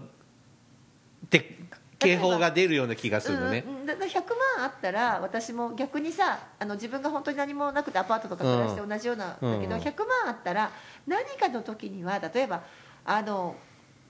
[1.30, 1.59] で
[2.00, 4.22] 警報が出るような気がするのね、うんうんだだ100
[4.58, 9.82] 万あったら私も逆にさあの自分が本当に何もなくてアパートとか暮らして同じような、うんだけどうん。
[9.82, 10.72] 100万あったら
[11.08, 12.64] 何かの時には例えば
[13.04, 13.56] あの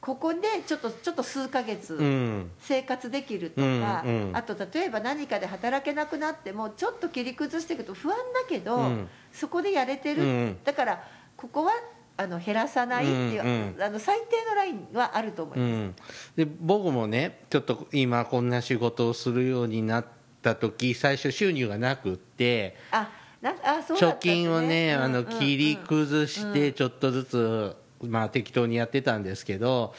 [0.01, 2.51] ここでちょっとちょっと数ヶ月、うん。
[2.59, 4.35] 生活できるとか、うんうん。
[4.35, 9.09] あと例えば何かで働けなくなってもちょっと切り崩していくと不安だけど、うん。
[9.33, 10.57] そこでやれてる、うん。
[10.63, 11.03] だから
[11.35, 11.73] ここは
[12.19, 13.75] あの減らさないっていう、うん。
[13.77, 16.31] うんあの最低のラインはあると思いうます。
[16.41, 20.05] ん、で僕もねちょっと今こんな仕事をするようになっ
[20.41, 23.09] た時最初収入がなくってあ
[23.41, 25.33] なあそうだった貯金をね、あのうんうん。
[25.33, 29.93] うん切り崩してちょっとずつ、まあ、適当にやってたんですけど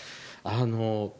[0.45, 1.15] あの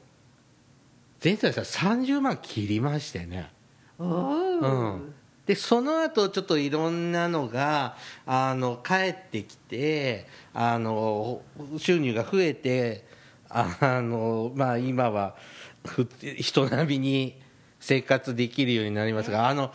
[1.25, 3.51] 前回さ30万切りましてね、
[3.99, 4.59] おー。
[4.61, 5.15] うん、
[5.51, 11.43] でその後ちょっといろんなのがあの帰ってきてあの
[11.77, 13.05] 収入が増えて
[13.49, 15.35] あの、まあ、今は
[15.85, 17.41] ふ人並みに
[17.81, 19.73] 生活できるようになりますがあの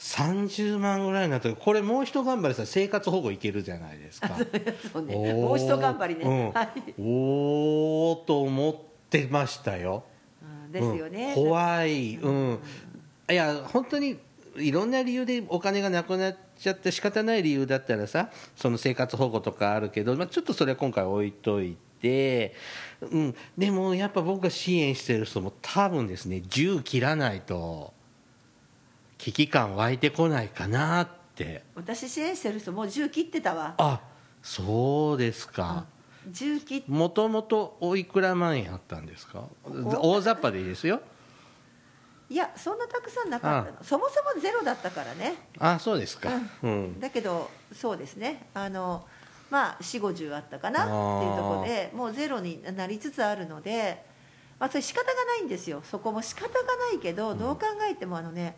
[0.00, 4.30] 30万ぐらいになったらこれもう一頑張りさ生活保護いけるじゃないですか。
[4.92, 6.50] そうね、もう一頑張りね、うん。
[6.50, 8.74] はい、おーと思っ
[9.08, 10.02] てましたよ。
[10.42, 11.44] うんですよね、うん。
[11.44, 12.58] 怖い、うん、
[13.30, 14.18] いや本当に
[14.56, 22.54] いろんな理由でお金がなくなっちゃって仕方ない理由だったらさその生活保護とかあるけど、まあ、ちょっとそれは今回置いといて、
[23.00, 27.92] うん、でもやっぱ僕が支援してる人も多分ですね10切らないと
[29.18, 31.62] 危機感湧いてこないかなって。
[31.74, 33.74] 私支援してる人もう10切ってたわ。
[33.78, 34.00] あ
[34.42, 35.86] そうですか。
[36.30, 39.44] 10切っもともとおいくら万円あったんですか？
[39.64, 41.00] 大雑把でいいですよ
[42.30, 43.84] いやそんなたくさんなかったの。
[43.84, 45.34] そもそもゼロだったからね。
[45.58, 46.30] あそうですか。
[46.62, 47.00] うん。
[47.00, 48.48] だけどそうですね。
[48.54, 49.04] あの
[49.50, 50.94] まあ4 5 0あったかなってい
[51.32, 54.04] うところでもうゼロになりつつあるので、
[54.58, 55.82] まあ、それ仕方がないんですよ。
[55.84, 56.48] そこも仕方が
[56.92, 58.56] ないけどどう考えてもあのね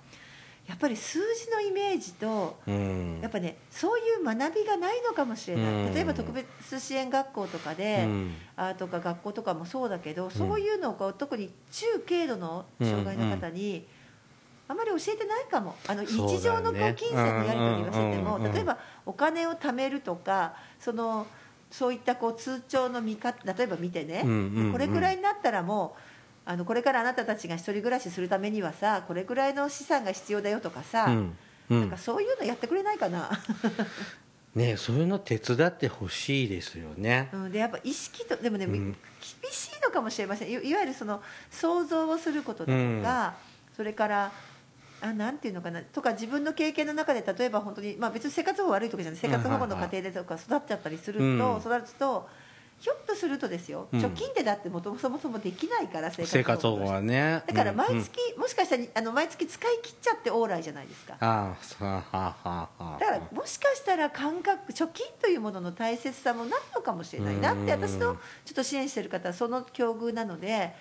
[0.66, 3.20] やっぱり数字のイメージとうん。
[3.22, 5.94] やっぱねそういう学びがないのかもしれない、うん。
[5.94, 8.34] 例えば特別支援学校とかで、うん。
[8.56, 13.86] あとか学校とかもそうだけど、そういうのを特に中軽度の障害の方に、
[14.68, 15.76] あまり教えてないかも。
[15.86, 21.26] あの日常のこう金銭のやり取りはしてても、うんうんうん例えばお金を貯めるとかその
[21.70, 24.22] そういったこう通帳の見方例えば見てね、
[24.72, 26.00] これくらいになったらもう
[26.48, 31.36] あのこれからあなたたちが一人暮らしするためにはさこれくらいの資産が必要だよとかさ、うん
[31.70, 31.80] うん。
[31.80, 33.28] なんかそういうのやってくれないかな、
[34.54, 37.28] ねえそういうの手伝ってほしいですよね。
[37.32, 38.72] うん、でやっぱ意識とでもね、うん。
[39.42, 40.48] 厳しいのかもしれません。
[40.48, 43.34] いいわゆるその想像をすることだとか、
[43.76, 44.32] それから
[45.00, 45.82] あなんていうのかな？
[45.82, 49.20] とか自分の経験の中で例えば本当に、まあ、別に生活保護悪いとかじゃない。
[49.20, 51.58] 生活保護の家庭でとか育っちゃったりすると、うん。
[51.58, 52.28] 育つと
[52.78, 54.00] ひょっとするとですよ、うん。
[54.00, 57.42] 貯金ってだってもともそもそもできないから生生活活保護はね。
[57.46, 57.96] だから毎うん。
[57.96, 58.04] うん。
[58.04, 61.16] 月、もしかしたらあの毎月使い切っちゃって往来じゃないですか。
[61.20, 67.70] ああだからもしかしたら感覚貯金というものの大切さもないのかもしれないなってうん。
[67.70, 70.74] 私のちょっと支援してる方はその境遇なので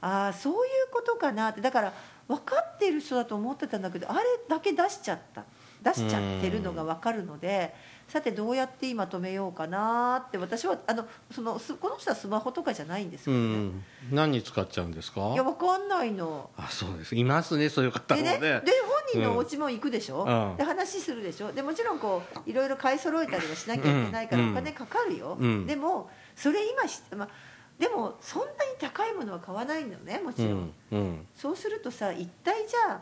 [0.00, 0.60] ああそういう
[0.92, 1.60] ことかなって。
[1.60, 1.92] だから
[2.28, 5.44] 分かっている人だと思ってたんだけどあれだけ出しちゃった。
[5.82, 7.74] 出しちゃってるのが分かるので
[8.10, 13.84] さてどうやって今止めようかなって私はあのそのすこの人はスマホとかじゃないんですうよね、ん。
[14.10, 15.30] 何に使っちゃうんですか？
[15.32, 16.50] いや分かんないの。
[16.56, 17.14] あそうです。
[17.14, 18.32] いますねそういう方もね。
[18.32, 18.72] でね、で
[19.14, 20.56] 本人のお家も行くでしょ、うん。
[20.56, 21.52] で話するでしょ？
[21.52, 24.50] でもちろんこういろいろ買い揃えたりはしなきゃいけないからうん。
[24.50, 25.66] お金かかるよ、うん。
[25.66, 27.28] でもそれ今し、まあ、
[27.78, 30.72] でもそんなに高いものは買わないのねもちうろん、ん。
[30.90, 31.26] うん。
[31.36, 33.00] そうするとさ一体じゃあ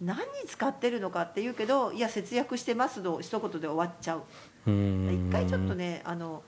[0.00, 4.22] 何に使ってるのかっていうけどいや節約してますの一言で終わっちゃう。
[4.66, 5.28] うん。
[5.28, 6.42] 一回ちょっとねあの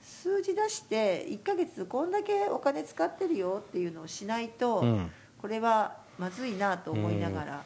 [0.00, 5.10] 数字出して1ヶ月こんだけお金使ってるよっていうのをしないと、うん。
[5.40, 7.64] これはまずいなと思いながら、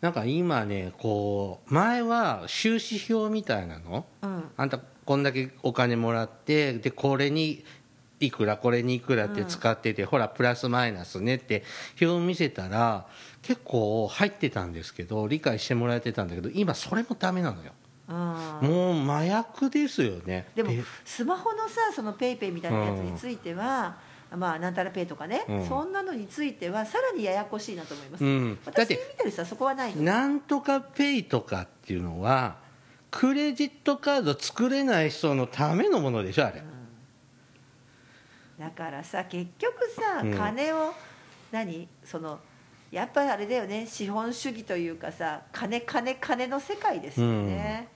[0.00, 4.06] なんか今ねこう前は収支表みたいなの？
[4.22, 4.50] うん。
[4.56, 7.62] あんたこんだけお金もらってでこれに
[8.20, 11.62] いくらこれにいくらって使ってて、ほらプラスマイナスねって
[12.00, 13.06] 表を見せたら
[13.46, 17.72] 結構入ってたんですけど理解してもらえてたんだけど今それもダメなのよ。
[18.06, 20.48] うんもう麻薬ですよね。
[20.54, 23.96] でもえスマホのさそのペイペイみたいなやつについては、
[24.36, 25.66] まあなんたらペイとかね、うん。
[25.66, 28.58] そんなのについてはさらにややこしいなと思います、うん。
[28.66, 30.02] 私て見てる人はそこはないの。
[30.02, 32.56] なんとかペイとかっていうのは
[33.10, 36.62] クレジットカード作れない人のためのものでしょあれ、
[38.58, 40.34] だからさ結局さ、うん。
[40.34, 40.92] 金を
[41.52, 41.88] 何？
[42.04, 42.38] その
[42.94, 47.88] やっぱりあれだよね資本主義というかさ金金金の世界ですよね、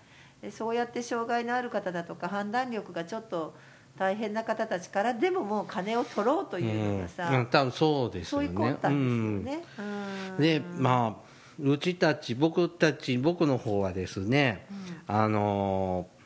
[0.42, 3.54] でそうやって障害のある方だとか判断力がちょっと
[3.98, 10.42] 大変な方たちからでももう金を取ろうというのがさ、うん、多分そうですそうよねいう魂胆ですよね、うん。
[10.42, 11.28] でまあ
[11.60, 14.66] うちたち僕たち僕の方はですね、
[15.06, 16.18] あのー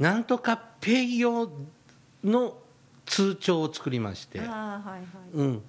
[0.00, 1.50] なんとかペイ用
[2.24, 2.56] の
[3.04, 5.04] 通帳を作りまして、ああはいはい。
[5.34, 5.62] うん、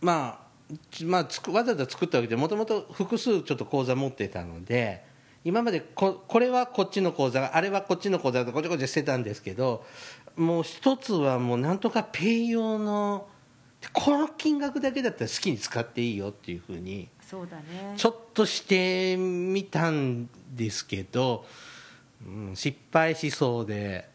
[0.00, 5.04] まあ、ちまあ、つくわざわざ作ったわけでもともと複数ちょっと口座持ってたので
[5.44, 9.84] 今までここれはこっちの口座あれはこっちの口座とごちゃごちゃしてたんですけど
[10.36, 13.26] もう一つはもうなんとかペイ用の
[13.92, 21.46] この金額だけだったら好きに使っていいよっていうふうにそうだねちょっとしてみたんですけど、
[22.26, 24.08] うん、失敗しそうで。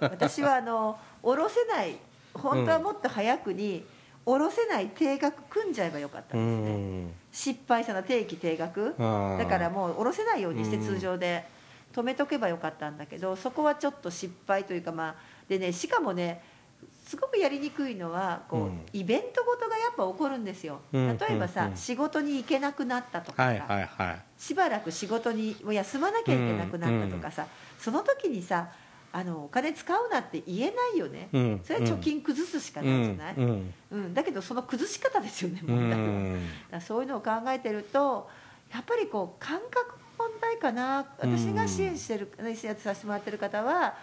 [0.00, 1.96] 私はあの下ろせない
[2.34, 3.84] 本当はもっと早くに
[4.28, 7.12] 下ろせない定額組んじゃえばよかったうんですね、ん。
[7.32, 8.94] 失敗したの定期定額。
[8.98, 11.46] だからもう下ろせないようにしてうん通常で
[11.94, 15.14] 止めとけばよかったんだけどそこはちょっと失敗というかまあ
[15.48, 16.42] でねしかもね
[17.06, 18.86] すごくやりにくいのはこう、うん。
[18.92, 20.82] イベントごとがやっぱ起こるんですよ。
[20.92, 21.76] うん例えばさ、うんうん。
[21.78, 24.20] 仕事に行けなくなったとかさ、はいはいはい。
[24.36, 27.46] しばらく仕事にもう休まなきゃいけなくなったとかさ、
[27.78, 28.68] その時にさ
[29.10, 34.14] あのお金使うなって言えないよね、うんそれは貯金崩すしかないじゃない、うんうん。
[34.14, 36.32] だけどその崩し方ですよねう問題は、だん。
[36.34, 36.38] か
[36.72, 38.28] らそういうのを考えてると
[38.72, 41.06] やっぱりこう感覚の問題かな。
[41.18, 43.94] 私が支援してる支援させてもらってる方は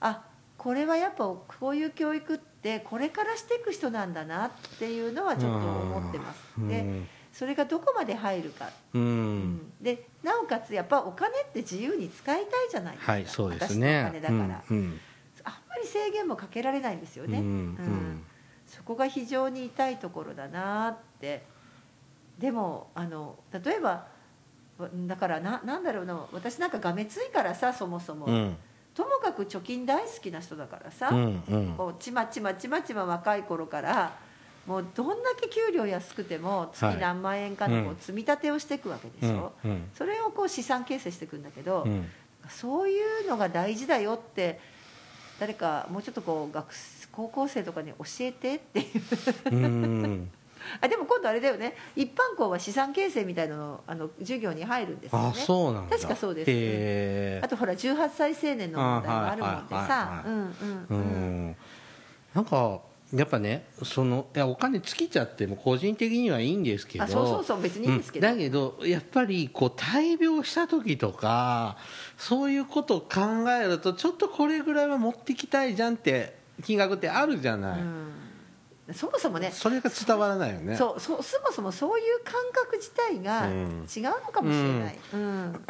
[0.00, 0.22] あ
[0.56, 6.68] これはやっぱこういう教育ってこれからしていく人なんだなっていうのはちょっと思ってます、うん。
[6.68, 7.02] で
[7.36, 8.70] それがどこまで入るか。
[8.94, 9.70] うん。
[9.78, 15.00] でなおかつやっぱお金って自由に使いたいじゃないですか、はいそうです私のおね金だから、うんうん。
[15.44, 18.22] あんまり制限もかけられないんですよね、うんうん。
[18.66, 21.44] そこが非常に痛いところだなって。
[22.38, 24.06] でもあの例えば
[24.78, 26.26] わだからななんだろうな。
[26.32, 28.56] 私なんかがめついからさそもそも、うん。
[28.94, 31.74] ともかく貯金大好きな人だからさ、うんうん。
[31.76, 34.24] こうちまちまちまちま若い頃から
[34.66, 36.98] もうどんだけ給料安くても月はい。
[36.98, 37.96] 何万円かのこううん。
[37.98, 39.90] 積み立てをしていくわけでしょ、うんうん。
[39.94, 42.08] それをこう資産形成していくんだけど、うん。
[42.48, 44.60] そういうのが大事だよって
[45.38, 48.84] 誰かもうちょっとこう学生高校生とかに教えてってい
[49.50, 49.54] う。
[49.54, 50.30] うん。
[50.80, 51.76] あでも今度あれだよね。
[51.94, 55.28] 一般校は資産形成みたいなのあの授業に入るんですよね。
[55.28, 55.96] あそうなんだ。
[55.96, 56.50] 確かそうです。
[56.50, 60.26] へあとほら18歳青年の問題もあるもんであはいはいはいさはい。
[60.26, 61.48] うんうんううん。
[61.50, 61.56] ん。
[62.34, 62.80] なんか
[63.14, 67.04] やっぱねそのいやお金尽きちゃっても個人的にはいいんですけど。
[67.04, 68.26] あそうそうそう別にいいんですけど。
[68.26, 68.34] うん。
[68.34, 71.76] だけどやっぱりこう大病した時とか
[72.18, 78.12] そういうことを考えるとちょっとこれぐらいは持ってきたいじゃんって金額ってあるじゃない、うん。
[78.92, 80.76] そもそもねそれが伝わらないよね。
[80.76, 83.86] そうそうそもそもそういう感覚自体がうん。
[83.94, 85.64] 違うのかもしれない、うん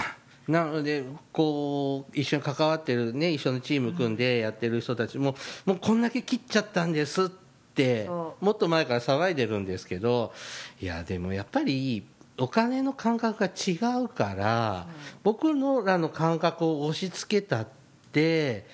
[0.49, 7.29] なのでこう一緒に関わってるね一緒のチーム組んでやってる人たちも、もうこんだけ切っちゃったんですっ
[7.75, 10.33] てそもっと前から騒いでるんですけど
[10.81, 12.07] いやでもやっぱり
[12.39, 14.87] お金の感覚が違うから、
[15.23, 17.67] 僕のらの感覚を押し付けたっ
[18.13, 18.67] て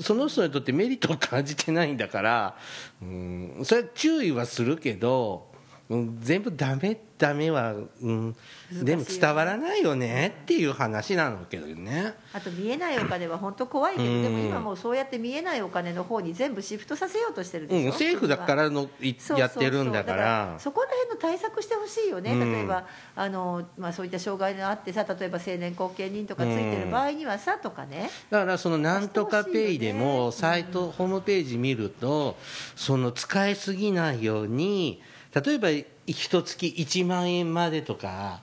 [0.00, 2.56] その人にとってメリットを感じてないんだから、
[3.02, 5.53] うん、それは注意はするけど、
[5.90, 8.34] うん、全部ダメダメは、うん、
[8.82, 12.14] でも伝わらないよねっていう話なのけどね。
[12.32, 14.22] あと見えないお金は本当怖いけど、うん。
[14.22, 18.88] でも今もうそうやって見えないお金の方に全部シフトさせようとしてるでうん、しょ、政府だからの
[19.36, 20.56] やってるんだから。
[20.58, 22.52] そこら辺の対策してほしいよね、うん。
[22.52, 32.36] 例えばあの、まあ、そういった障害があってさ例えば成年後見人とかついてる場合にはさとかね、だからそのなんとかペイでもサイト、ホームページ見ると
[32.74, 35.00] その使いすぎないように
[35.34, 35.68] 例えば
[36.06, 38.42] 一月1万円までとか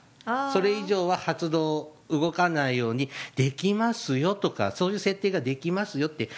[0.53, 6.29] それ以上は発動動かないようにできますよとかそういう設定ができますよって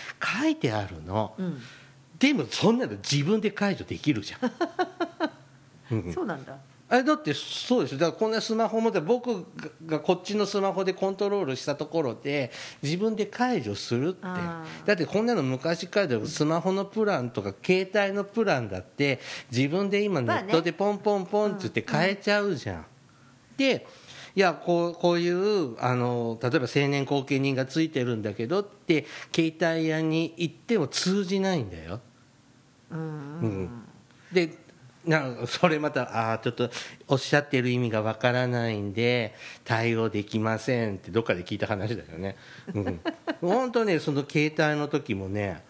[0.42, 1.62] 書いてあるの、うん。
[2.20, 4.52] でもそんなの自分で解除できるじゃん
[6.06, 6.14] うん。
[6.14, 6.56] そうなんだ
[6.94, 7.98] あれだってそうですよ。
[7.98, 9.48] だからこんなスマホ持って僕
[9.88, 12.52] がこっちのスマホでコントロールしたところで
[12.84, 14.28] 自分で解除するって。
[14.86, 19.20] だってこんなの昔からスマホのプランとか携帯のプランだって
[19.52, 22.86] 自分で今ネットでポンポンポンって言って変えちゃうじゃん。
[23.58, 23.88] で
[24.36, 32.02] いやこうこういうあの例えば成年後見人がついてるんだけどって携帯屋に行っても通じないんだよ。
[32.92, 33.00] うん。
[33.00, 33.02] う
[33.48, 33.70] ん。
[34.32, 34.62] で
[35.06, 36.70] なそれまたあーちょっと
[37.08, 39.34] おっしゃってる意味がわからないんで
[39.66, 42.38] 対応できませんってどっかで聞いた話だよね、
[42.74, 43.00] うん、
[43.42, 45.64] 本当ねその携帯の時もね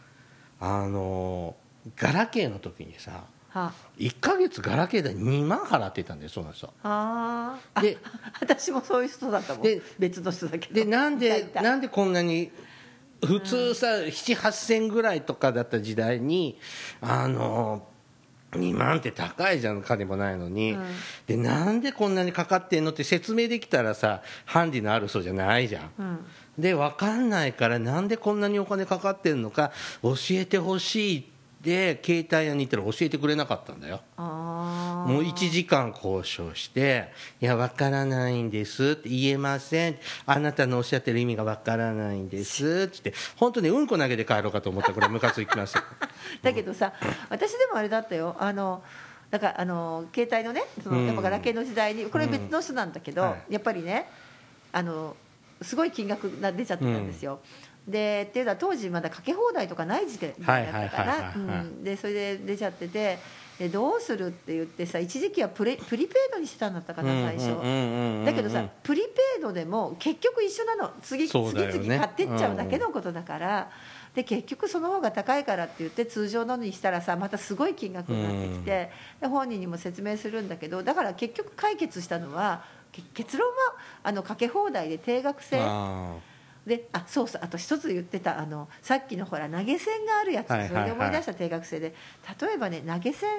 [0.60, 1.56] あの
[1.98, 6.74] ガラケーの時にさは1ヶ月ガラケー代2万払ってたんだよその人。
[6.82, 7.60] あ。
[7.76, 7.98] あで
[8.42, 9.64] 私もそういう人だったもん。
[9.64, 10.74] で別の人だけど。
[10.74, 12.52] でなんでたなんでこんなに
[13.24, 16.58] 普通さ78000ぐらいとかだった時代に
[17.00, 17.86] あの
[18.54, 20.84] 2万って高いじゃん金もないのに、うん。
[21.28, 26.26] でなんでこんなにかかってんのって説明できたらさハンディのある人じゃないじゃん、うん。
[26.58, 31.33] で分かんないからなんでこんなにお金かかってんのか教えてほしいって
[31.64, 34.02] 携帯屋に行ったら教えてくれなかったんだよ。
[34.18, 37.12] もう1時間交渉して
[37.42, 45.84] 「いや分からないんです」って言えませんあなたのおっしゃってる意味が分からないんですって本当にうんこ投げて帰ろうかと思ったぐらいムカつきました
[46.42, 46.94] だけどさ
[47.30, 48.36] 私でもあれだったよ。
[48.40, 48.84] あの
[49.30, 51.08] だからあの携帯のねそのうん。
[51.08, 54.08] やっぱガラケーの時代にこれ別の人なんだけど、やっぱりね
[54.72, 55.16] あの
[55.62, 57.40] すごい金額が出ちゃってたんですよ、
[57.88, 60.44] でっていうのは当時まだかけ放題とかない時期だった
[60.90, 61.34] から
[61.84, 63.20] でそれで出ちゃってて
[63.60, 69.08] でどうするって言ってさ一時期はプレプリペイドにしてたんだったかな最初、だけどさプリペ
[69.40, 70.92] イドでも結局一緒なの。
[71.02, 73.70] 次次々買ってっちゃうだけのことだから、
[74.16, 83.56] で結局その方が高いからって言って通常のにしたらさまたすごい金額になってきて、で本人にも説明するんだけどだから結局解決したのはけ結論は
[84.02, 85.60] あのかけ放題で定額制。
[85.60, 86.16] あ
[86.66, 90.84] であそうそうあと一つ言ってたあのさっきのほら投げ銭があるやつ、はいはいはい。
[90.86, 91.94] それで思い出した定額制で。
[92.42, 93.30] 例えばね投げ銭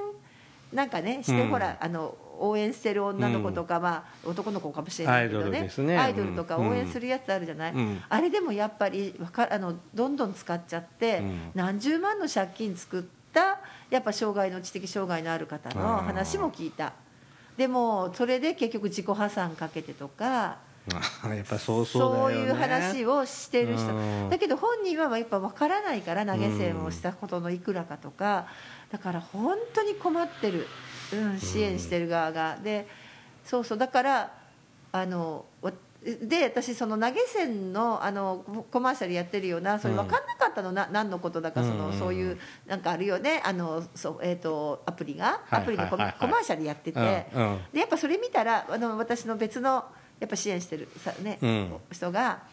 [0.72, 1.48] なんかねして、うん。
[1.48, 5.98] ほらあの応援してる女の子とか、まあ、男の子かもしれないけどアイドルね。
[5.98, 8.02] アイドルとか応援するやつあるじゃない、うん。
[8.08, 11.50] あれでもやっぱりわかあのどんどん使っちゃって、うん。
[11.54, 13.02] 何十万の借金作っ
[13.32, 16.92] たやっぱ障害の知的障害のある方の話も聞いた。
[17.56, 20.58] でもそれで結局自己破産かけてとか。
[21.22, 22.46] あやっぱそうそうだよね。
[22.46, 23.94] いう話をしてる人。
[23.94, 24.30] うん。
[24.30, 28.46] だけど本人はやっぱ分からないから投げ銭をしたことのいくらかとか
[28.90, 30.66] だから本当に困ってる、
[31.12, 32.58] うん、支援してる側が。
[32.62, 32.86] で
[33.44, 33.78] そうそう。
[33.78, 34.32] だから
[34.92, 35.72] あのわ
[36.28, 43.40] で私その投げ銭のあのコマーシャルやってるようなそれ分かんなかったの、な何のことだかその、うんそういうなんかあるよね。
[43.42, 46.12] あのそう、えー、とアプリがアプリのコ,、はいはい。
[46.12, 47.00] はいはいコマーシャルやってて、
[47.34, 47.58] うんうん。
[47.72, 49.82] でやっぱそれ見たらあの私の別の
[50.24, 51.72] やっぱ支援してるさ、ねうん。
[51.92, 52.44] 人が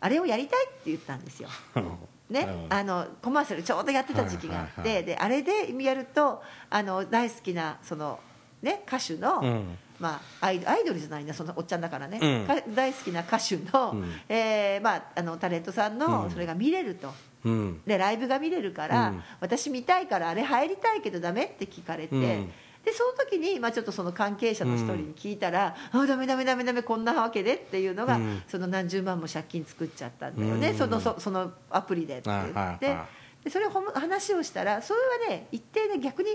[0.00, 1.48] あれをやりたいって言ったんですよ。
[2.28, 2.72] ねうん。
[2.72, 8.18] あのコマーシャルちょうどやってた時期があって、であれでやるとあの大好きなその、
[8.62, 9.78] ね、歌手の、うん。
[10.00, 12.46] まあ、アイアイドルじゃないなそのおっちゃんだからね、うん。
[12.46, 14.12] か大好きな歌手の,、うん。
[14.28, 16.30] えーまあ、あのタレントさんのうん。
[16.32, 17.14] それが見れると。
[17.44, 17.82] うん。
[17.86, 19.22] でライブが見れるから、うん。
[19.38, 22.52] 私見たいからあれ入りたいけどダメって聞かれて、うん
[22.84, 28.42] でその時に、まあ、ちょっとその関係者の一人に聞いたら「あダメダメダメダメこんなわけで」っていうのが、うん。
[28.48, 30.78] その何十万も借金作っちゃったんだよね、うん。
[30.78, 32.96] そのそそのアプリでって言って、
[33.44, 36.30] でそれを話をしたらそれはね一定で逆に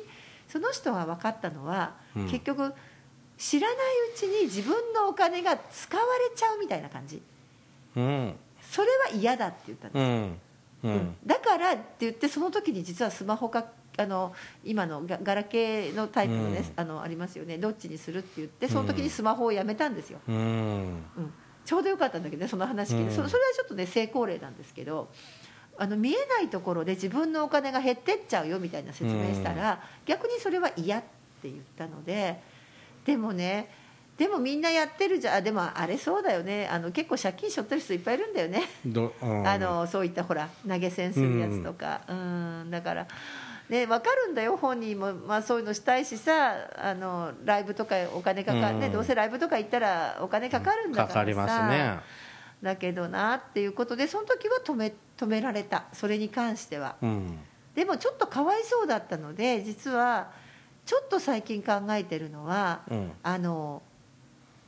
[0.47, 2.25] その人が分かったのは、うん。
[2.29, 2.73] 結局
[3.37, 3.77] 知らない
[4.13, 7.21] うちに自分のお金が使われちゃうみたいな感じ。
[7.95, 8.35] うん。
[8.61, 10.01] それは嫌だって言ったんです
[10.85, 10.91] うん。
[10.91, 11.15] うん。
[11.25, 13.65] だからって言ってその時に実はスマホか
[13.97, 14.33] あの
[14.63, 17.57] 今のガガラケーのタイプのね、あのありますよね。
[17.57, 20.35] どっちにするって言ってその時にスマホをやめたんですよ、うん。
[20.35, 21.33] うん。
[21.63, 23.09] ちょうどよかったんだけどねその話聞いて、うん。
[23.09, 25.09] そそれはちょっとね成功例なんですけど
[25.77, 32.41] あの見えないところで自分のお金が減ってっちゃうよみたいな説明したら、逆にそれは嫌って言ったので
[33.05, 33.69] でもね
[34.17, 36.67] でもみんなやってるじゃでもあれそうだよね。
[36.71, 38.63] あの結構借金しょってる人いっぱいいるんだよね。
[39.45, 43.07] あのそういったほら投げ銭するやつとか、うん、だから、
[43.69, 48.93] ね、分かるんだよ本人も、まあ、そういうのしたいしさあのライブとかお金かかる、ねうん。
[48.93, 51.99] どうせライブとか行ったらお金かかるんだからさ、かかりますね。
[52.61, 55.85] だけどなっていうことでその時は止め止められた。
[55.93, 56.95] それに関しては。
[57.01, 57.39] うん。
[57.73, 60.31] でもちょっとかわいそうだったので実は
[60.85, 63.11] ちょっと最近考えてるのは、うん。
[63.23, 63.81] あの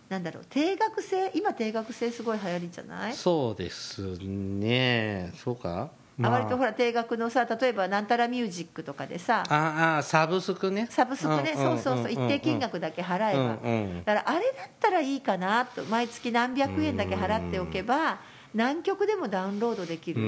[0.09, 3.13] なんだろう定額制今定額制すごい流行りじゃない？
[3.13, 5.33] そうですね。
[5.35, 5.89] そうか？
[6.24, 6.30] あ。
[6.30, 10.88] 割とほら定額のさ例えばなんたらミュージックとかでさああサブスクね。
[10.89, 12.11] サブスクね、んそうそうそう、ん。
[12.11, 18.20] 一定金額だけ払えば、うんうんだからあれだったらいいかなと毎月何百円だけ払っておけば
[18.55, 20.24] 何曲でもダウンロードできるっ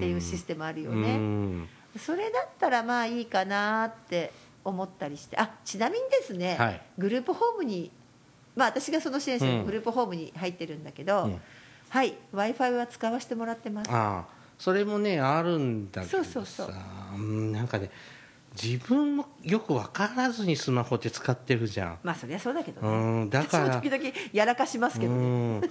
[0.00, 1.68] ていうシステムあるようねん。
[1.98, 4.32] それだったらまあいいかなって
[4.64, 5.36] 思ったりして。
[5.36, 6.80] あちなみにですね、はい。
[6.98, 7.90] グループホームに
[8.54, 9.58] まあ私がその支援してうん。
[9.60, 11.40] るグループホームに入ってるんだけど、うん。
[11.88, 13.90] はい w i f i は使わせてもらってます
[14.58, 16.30] それもねあるんだけどさ。
[16.30, 16.74] そうそうそう。
[17.16, 17.90] うんなんかね
[18.60, 21.98] 自分もよく分からずにスマホって使ってるじゃん。
[22.02, 23.64] まあそりゃそうだけどね、うんだから。
[23.66, 25.62] 私も時々やらかしますけどね、うん。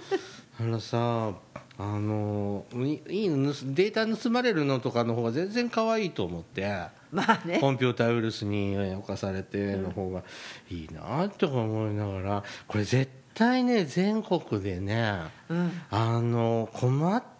[0.60, 1.32] あのさ
[1.78, 6.64] あのいいいの盗データ盗まれるのとかの方が全然可愛いと思って。
[7.10, 7.58] まあね。
[7.60, 10.22] コンピューターウイルスに侵されての方が。
[10.70, 12.44] いいなとか思いながら。
[12.68, 15.72] これ絶対ね全国でねうん。
[15.90, 17.35] あの困って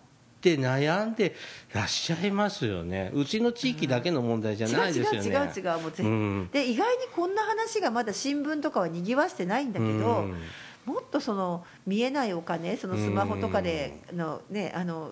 [0.55, 1.35] 悩んで
[1.73, 3.11] らっしゃいますよね。
[3.15, 5.29] うちの地域だけの問題じゃないですよね。
[5.29, 6.49] 違う違う違うもうぜ、うん。
[6.53, 10.43] で意外にこんな話がまだ新聞とかはにぎわしてないんだけど、うん。
[10.87, 15.11] もっとその見えないお金そのスマホとかでの、ね、あの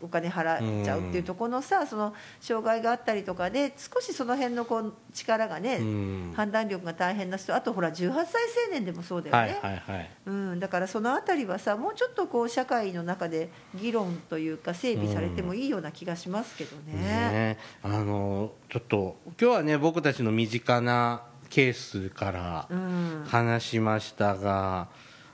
[0.00, 6.32] お金払っちゃうっていうところのさその障害があったりとかで少しその辺のこう力がね、うん。
[6.34, 10.10] 判断力が大変な人あとほら18歳青年でもそうだよはいね、はいはい。
[10.26, 16.92] うん、だからそのあたりはさもうちょっとこう社会の中で議論というか整備されてもいいような気がしますけどね。
[16.94, 23.24] ねあのちょっと今日はね僕たちの身近なケースからうん。
[23.26, 24.88] 話しましたが、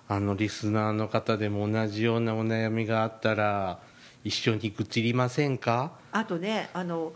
[0.08, 3.80] あのリスナーの方でも同じようなお悩みがあったら
[4.26, 5.92] 一緒に愚痴りませんか？
[6.10, 7.12] あとねあの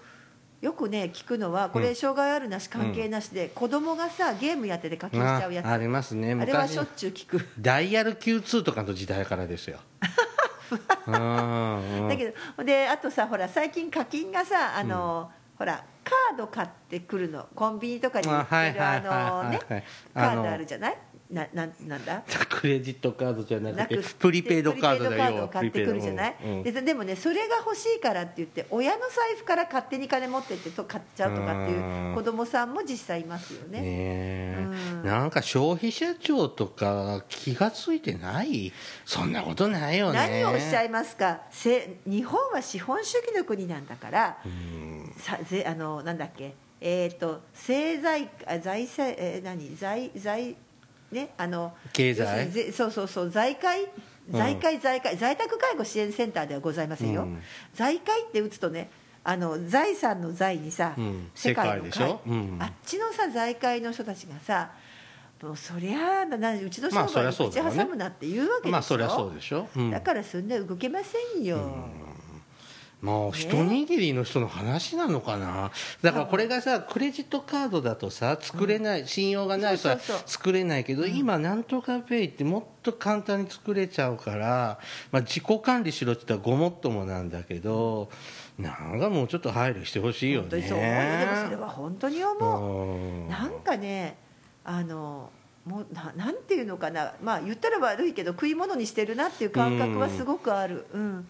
[0.61, 1.85] よくね聞くのはこうん。
[1.85, 5.67] れ障害あるなし関係なしで、子供がさゲームやってて課金しちゃうやつ。
[5.67, 6.35] あありますね。
[6.41, 7.49] あれはしょっ昔ちゅう聞く。
[7.59, 9.79] ダイヤル Q2 とかの時代からですよ。
[11.09, 12.09] うんうん。
[12.09, 17.49] だけどであとさほら最近課金がさあの、ほらカード買ってくるの。
[17.57, 19.85] コンビニとかに売ってるあのはいねはい
[20.15, 20.99] カードあるじゃない？
[21.31, 22.23] ななんなんだ？
[22.51, 33.81] クレジットカードじゃななくくてプリペイドカードだプリペイドカードよを買ってくるじゃない、ででもねそれが欲しいからって言って親の財布から勝手に金持ってってと買っちゃうとかっていう子供さんも実際いますよね。
[33.81, 34.57] ねえ。
[34.59, 35.05] うん。
[35.05, 38.73] なんか消費者庁とか気がついてない？
[39.05, 40.19] そんなことないよね。
[40.19, 41.43] 何をおっしゃいますか？
[41.51, 45.15] せ日本は資本主義の国なんだから、うん。
[45.17, 46.55] さぜあのなんだっけ？
[46.81, 49.77] えっ、と政財あ財政えー何？
[49.77, 50.57] 財財
[51.13, 52.73] ねあの経済？
[52.73, 53.89] そうそうそう財界？
[54.31, 57.43] 財界財界、在宅介護支援センターではございませんよ、うん。
[57.75, 58.89] 財界って打つとね
[59.25, 61.31] あの財産の財にさ、うん。
[61.35, 62.21] 世界の世界でしょ？
[62.27, 62.57] うん。
[62.61, 64.71] あっちのさ財界の人たちがさ
[65.43, 69.91] もうそりゃあうちのまあ商売に口挟むなって言うわけでしょ、まあそりゃそうでしょ、うん。
[69.91, 71.89] だからそんな動けませんよ、
[73.01, 75.71] まあ一握りの人の話なのかな？
[76.03, 80.29] だからこれがさクレジットカードだとさ作れない、信用がない人はそうそうそう。
[80.29, 84.79] 作れないけど、今なんとかペイってもっと簡単に作れちゃうから、
[85.13, 88.11] まあ、自己管理しろって言ったらごもっともなんだけど
[88.59, 90.49] なんかもうちょっと配慮してほしいよね。
[90.49, 90.79] 本当にそう。
[90.79, 92.95] 思うよでもそれは本当に思う。
[93.25, 93.29] うん。
[93.29, 94.19] なんかね
[94.63, 95.31] あの
[95.65, 97.15] もうななんていうのかな。
[97.23, 100.87] まあ言ったら悪いけど食い物にしてるなっていう感覚はすごくある。
[100.93, 101.25] うん、さい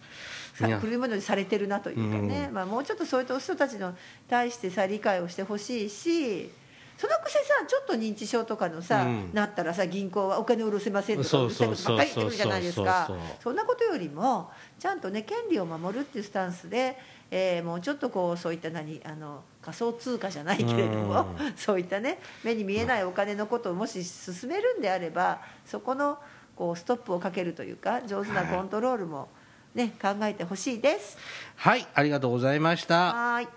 [0.59, 0.79] や。
[0.79, 3.95] 食い物にされてるなというかね、まあ、もうちょっとそういう人たちの
[4.29, 6.49] 対してさ理解をしてほしいし
[6.97, 9.29] そのくせさちょっと認知症とかのさ、うん。
[9.33, 13.09] なったらさ銀行はお金を下ろせませんとかそうばっかり言ってくるじゃないですか。
[13.39, 16.97] そんなことよりもちゃんとね権利を守るっていうスタンスで、
[17.31, 21.25] えーもうちょっとこうそういった何あの仮想通貨じゃないけれども、
[21.55, 26.19] そういったね目に見えないお金のことをもし進めるんであればそこの
[26.55, 29.29] こうストップをかけるというか上手なコントロールも、
[29.75, 31.17] ね、考えてほしいです。
[31.55, 33.13] はいありがとうございました。
[33.13, 33.47] はーい。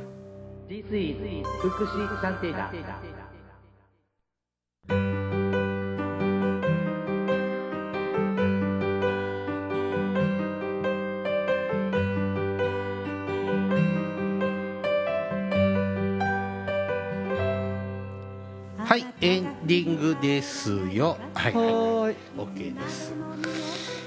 [0.69, 2.71] This is 福祉探偵団
[18.79, 21.17] はいエンディングですよ。
[21.35, 21.53] はい。
[21.53, 21.65] はい。
[21.65, 23.13] はーです。
[23.13, 23.35] は
[24.01, 24.04] あ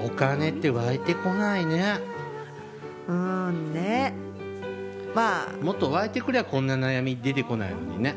[0.00, 1.98] お金って湧いてこないね。
[3.08, 4.12] うんね。
[5.14, 5.64] まあ。
[5.64, 8.14] もっと湧いてくりゃこんな悩み出てこないのにね。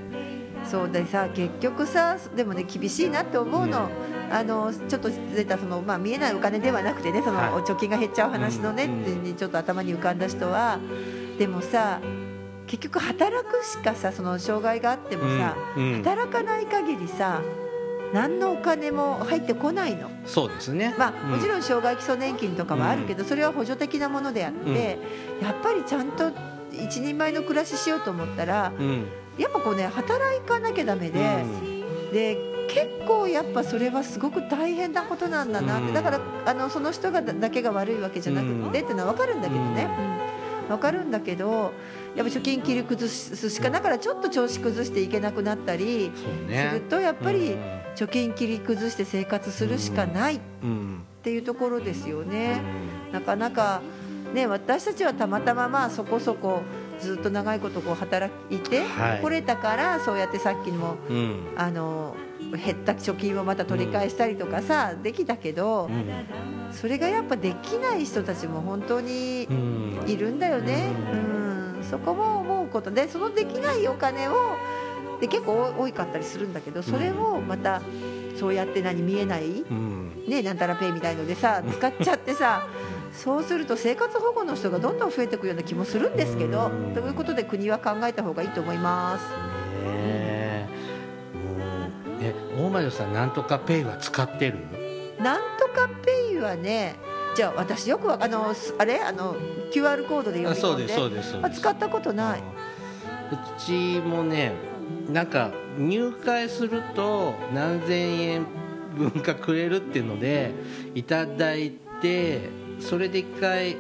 [0.66, 3.90] そうでさ結局さでもね厳しいなって思うの,、
[4.32, 7.50] あのちょっと出たその、まあ、見えないお金ではなくてねその、はい。
[7.50, 10.80] お貯金が減っちゃう話のね、うんってちょっと頭に浮かんだ人は。
[11.38, 12.00] でもさ
[12.68, 16.04] 結局働くしかさその障害があってもさ、うんうん。
[16.04, 17.42] 働かない限りさ
[18.14, 20.10] 何のお金も入ってこないの。
[20.26, 20.96] そうですね。
[20.98, 25.00] まあ、もちんろん障害基礎年金とかはあるけど、それは補助的なものであって、
[25.42, 26.32] やっぱりちゃんと
[26.72, 29.08] 一人前の暮らししようと思ったらうん。
[29.38, 31.44] やっぱこうね働かなきゃダメで、
[32.14, 32.38] で
[32.70, 35.94] 結構やっぱそれはすごく大変なことなんだなって、うん。
[35.94, 39.90] だからあのその人がだだけが悪いわけじゃなくて、っていうのは分かるんだけどね、
[40.64, 41.74] うん、分かるんだけど
[42.16, 46.12] やっぱ貯金切り崩すしかだからちょっと調子崩していけなくなったり
[46.48, 47.56] するとやっぱり
[47.96, 51.04] 貯金切り崩して生活するしかないっうん。
[51.24, 52.62] ていうところですよね。
[53.14, 53.82] なかなか
[54.34, 56.62] ね私たちはたまたままあそこそこ
[57.00, 59.22] ずっと長いことこう働いてはい。
[59.22, 61.40] これたからそうやってさっきもうん。
[61.56, 62.16] あの
[62.52, 66.06] 減った貯金をまた取り返したりとかさ、できたけど、うん。
[66.72, 70.04] それがやっぱできない人たちも本当にうん。
[70.08, 74.56] いるんだよね、うん、そこも思うことでそのできないお金を
[75.22, 77.82] で結構多かったりするんだけどそれをまた
[78.40, 80.26] そうやって何見えない、うん。
[80.28, 82.68] ね、なんたらペイみたいのでさ使っちゃってさ
[83.14, 86.94] そうすると生活保護の人がどんどん増えていくような気もするんですけどうん。
[86.94, 89.24] ということで国は考えた方がいいと思います。
[89.86, 90.68] ね
[92.22, 92.34] え。
[92.58, 94.58] 大魔女さんなんとかペイは使ってる？
[95.20, 96.96] なんとかペイはね
[97.36, 99.00] じゃあ私よくわあのすあれ？
[99.00, 99.36] あの
[99.72, 101.46] QR コードで読み込んでそうですそうです。
[101.46, 102.40] あ使ったことない。
[102.40, 102.44] う
[103.60, 104.54] ちもね
[105.10, 108.46] なんか入会すると何千円
[108.96, 110.52] 分かくれるっていうので
[110.94, 111.72] いただい
[112.02, 112.42] て
[112.80, 113.78] それで一回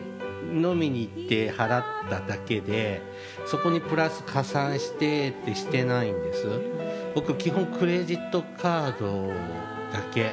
[0.52, 3.02] 飲みに行って払っただけで
[3.46, 6.48] そこにプラス加算してってしてないんです。
[7.14, 9.28] 僕基本クレジットカード
[9.92, 10.32] だけ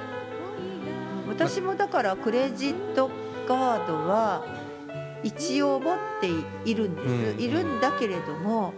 [1.49, 3.11] 私もだからクレジット
[3.49, 4.45] カードは
[5.23, 6.29] 一応持って
[6.71, 7.41] いるんです、うん。
[7.41, 8.75] いるんだけれども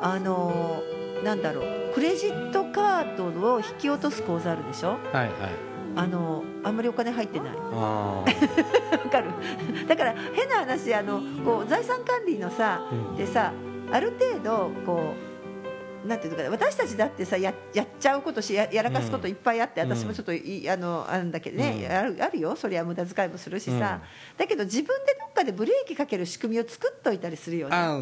[0.00, 0.82] あの
[1.22, 4.90] なんだろうクレジットカードを引き落とす口座あるでしょ？
[4.90, 5.30] はいはい。
[5.96, 7.48] あのあんまりお金入ってない。
[7.56, 9.30] あ わかる？
[9.86, 13.52] だから変な話あのこう財産管理のさー、でさ
[13.92, 15.33] ある程度こう
[16.04, 19.88] なんていうのかな私たちだってさややっちゃうことしややらかすこといっぱいあって、うん。
[19.88, 21.96] 私もちょっといあのあるんだけどね、うん。
[21.96, 22.54] あるあるよ。
[22.56, 24.00] そりゃ無駄遣いもするしさ、
[24.36, 27.76] だけど自分でどっかでブレーキかける仕組みを作っといたりするよね。
[27.76, 27.98] あ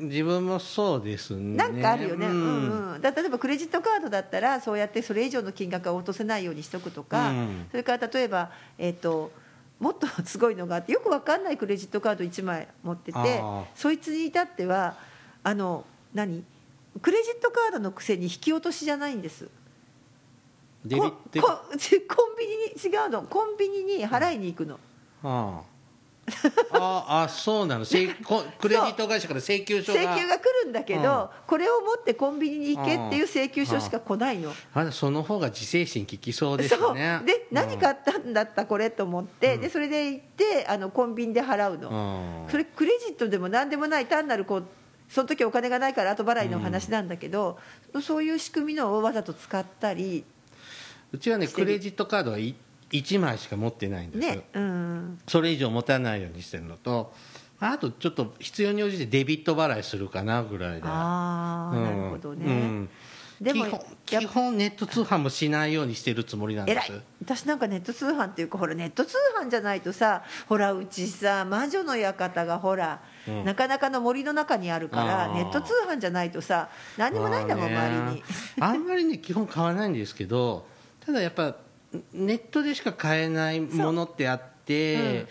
[0.00, 1.56] 自分もそうですね。
[1.56, 3.00] なんかあるよね、ううんうん。
[3.00, 7.66] だ例えばクレジットカードだったらそうやってそれ以上の金額は落とせないようにしとくとか、うん。
[7.70, 9.30] それから例えば、えー、と
[9.78, 13.42] もっとすごいのがあってよくわかんないクレジットカード1枚持ってて
[13.74, 14.96] そいつに至っては
[15.42, 15.84] あの
[16.14, 16.44] 何？
[17.00, 19.48] クレジットカードのくせに引き落としじゃないんです。
[20.84, 21.48] デビこデビこ
[22.14, 23.22] コンビニに違うの。
[23.22, 24.78] コンビニに払いに行くの、
[25.22, 25.62] あ
[26.72, 27.84] あああそうなの。
[27.84, 30.00] せい こクレジット会社から請求書が。
[30.00, 34.52] 請求が来るんだけど、これを持ってコンビニに行けっていう請求書しか来ないの。
[34.74, 36.94] あその方が自制心効きそうですそう。
[36.94, 42.50] ねで何買ったんだったこれと思って、でそれで行ってあのコンビニで払うの、うん。
[42.50, 44.64] それクレジットでも何でもない単なるこう
[45.12, 47.58] その時お金がないから後払いの話なんだけど、
[48.00, 50.24] そういう仕組みのをわざと使ったり
[51.12, 57.12] うちはねクレジットカードは1枚しか持ってないんです、ね、うん、それ以上持たないようにしてるのと
[57.60, 61.84] あとちょっと必要に応じてデビット払いするかなぐらいでああ、うん。
[61.84, 62.88] なるほどね、うん
[63.42, 63.66] でも
[64.06, 66.92] 基本ネット通販もしないようにしてるつもりなんです。
[67.20, 73.44] 私なんかネット通販っていうかほらネット通販じゃないとさほらうちさ魔女の館がほら、うん。
[73.44, 78.22] なかなかの森の中にあるからネット通販じゃないとさ何にもないんだもん、周りに。
[78.60, 80.66] あんまりね基本買わないんですけど
[81.04, 81.56] ただやっぱ
[82.12, 85.26] ネットでしか買えないものってあって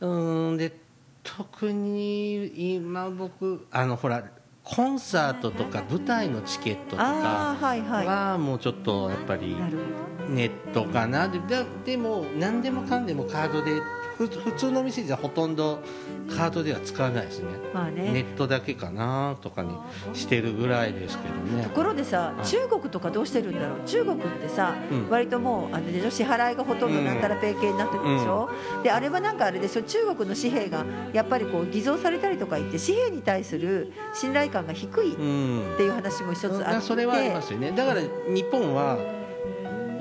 [0.00, 0.76] うーんで
[1.22, 4.24] 特に今僕あのほら
[4.64, 9.54] コンサートとか舞台のチケットとかはもうちょっとやっぱり
[10.28, 11.28] ネットかな。
[11.84, 13.82] でも何でもかんでもカードで
[14.16, 15.80] ふ普通の店じゃほとんど
[16.28, 17.46] カードでは使わないですね。
[17.52, 18.12] どまあね。
[18.12, 19.76] ネットだけかなとかに
[20.14, 21.64] してるぐらいですけどね。
[21.64, 23.80] ところでさうん中国とかどうしてるんだろう？
[23.86, 25.08] 中国ってさ、うん。
[25.10, 28.50] 割ともうあれで支払いがほとんどなんたらペイ系になってるでしょ、
[28.82, 29.82] であれはなんかあれでしょ？
[29.82, 37.72] 中国の紙幣がやっぱりこう偽造されたりとか言って紙幣に対する信頼感が低いっうんていう話も一つあって、それはありますよね。
[37.72, 38.98] だから日本は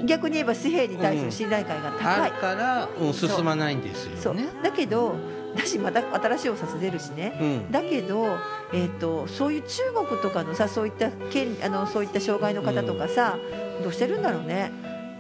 [0.06, 4.36] 逆に言えば紙幣に対する信頼感が高い、あるから、うん進まないんですそう。
[4.36, 5.16] よねだけど
[5.56, 7.72] だしまた新しいお札出るしね、うん。
[7.72, 8.26] だけど、
[8.74, 13.38] えー、とそういう中国とかのさそういった権あのそういった障害の方とかさ、
[13.84, 14.72] どうしてるんだろうね。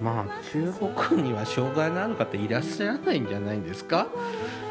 [0.02, 0.74] まあ中
[1.08, 4.08] 国には障害のある方いらっしゃらないんじゃないんですか？
[4.12, 4.63] え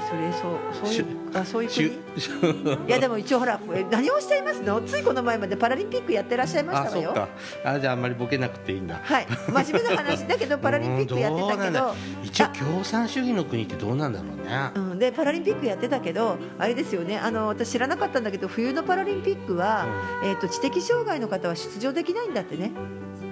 [0.00, 1.90] それそうそういうあそういうし
[2.28, 2.78] 国ゅ。
[2.86, 4.80] いやでも一応ほらえ何をおっしゃいますの？
[4.82, 7.10] ついこの前までパラリンピックやってらっしゃいましたわよ。
[7.10, 7.28] あそうか。
[7.64, 9.00] あじゃああんまりボケなくていいんだ。
[9.02, 9.26] はい。
[9.48, 10.26] 真面目な話。
[10.26, 14.70] だけど パラリンピックやってたけうんど一応共産主義の国ってどうなんだろうね。
[14.74, 17.18] うん、でパラリンピックやってたけどあれですよね。
[17.18, 19.86] あの私知らなかったんだけど冬のパラリンピックは、
[20.22, 22.70] えー、と知的障害の方は出場できないんだってね、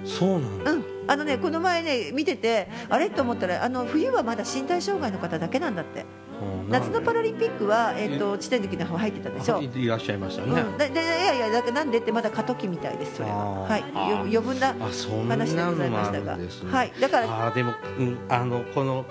[0.05, 0.71] そうなんだ。
[0.71, 3.09] うん、あのねこの前ね見ててあれ？
[3.09, 6.01] と思ったらあの冬はまだ身体障害の方だけなんだって。
[6.01, 6.22] うん
[6.69, 13.77] 夏のパラリリンピックは、えー、と地点的な方入ってたでしょ、うん、いらっしゃいましたね、いやいやだからなんでってまだ過渡期みたいですそれは。
[13.77, 13.83] い。
[13.95, 16.37] 余分な話でございましたが。
[16.71, 16.93] はい。
[16.99, 19.05] だからあーでも、うん、あのこの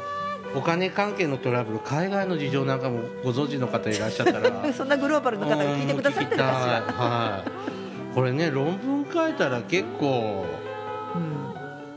[0.54, 4.50] お金関係のトラブル海外の事情なんかもご存知の方いらっしゃったら。
[4.72, 6.46] そんなグローバルの方が聞いてくださってるかしら。
[6.46, 8.14] はい。
[8.14, 10.44] これね論文書いたら結構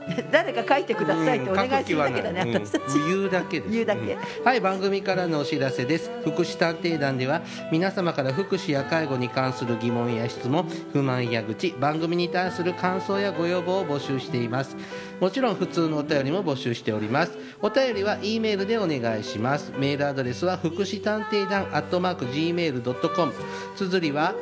[0.31, 2.97] 誰か書いてくださいってお願いするだけだね、うん私たち。
[2.97, 3.71] うん言うだけです。
[3.71, 4.13] 言うだけ。
[4.13, 6.11] んはい番組からのお知らせです。
[6.23, 7.41] 福祉探偵団では
[7.71, 14.75] 皆様から福祉や介護に関する疑問や質問不満や愚痴番組に対する感想やご要望を募集しています。
[15.19, 17.37] もちろん普通のお便りも募集しております。
[17.61, 19.71] お便りは E メールでお願いします。
[19.77, 23.33] メールアドレスは福祉探偵団アットマーク Gmail.com
[23.75, 24.35] 綴りは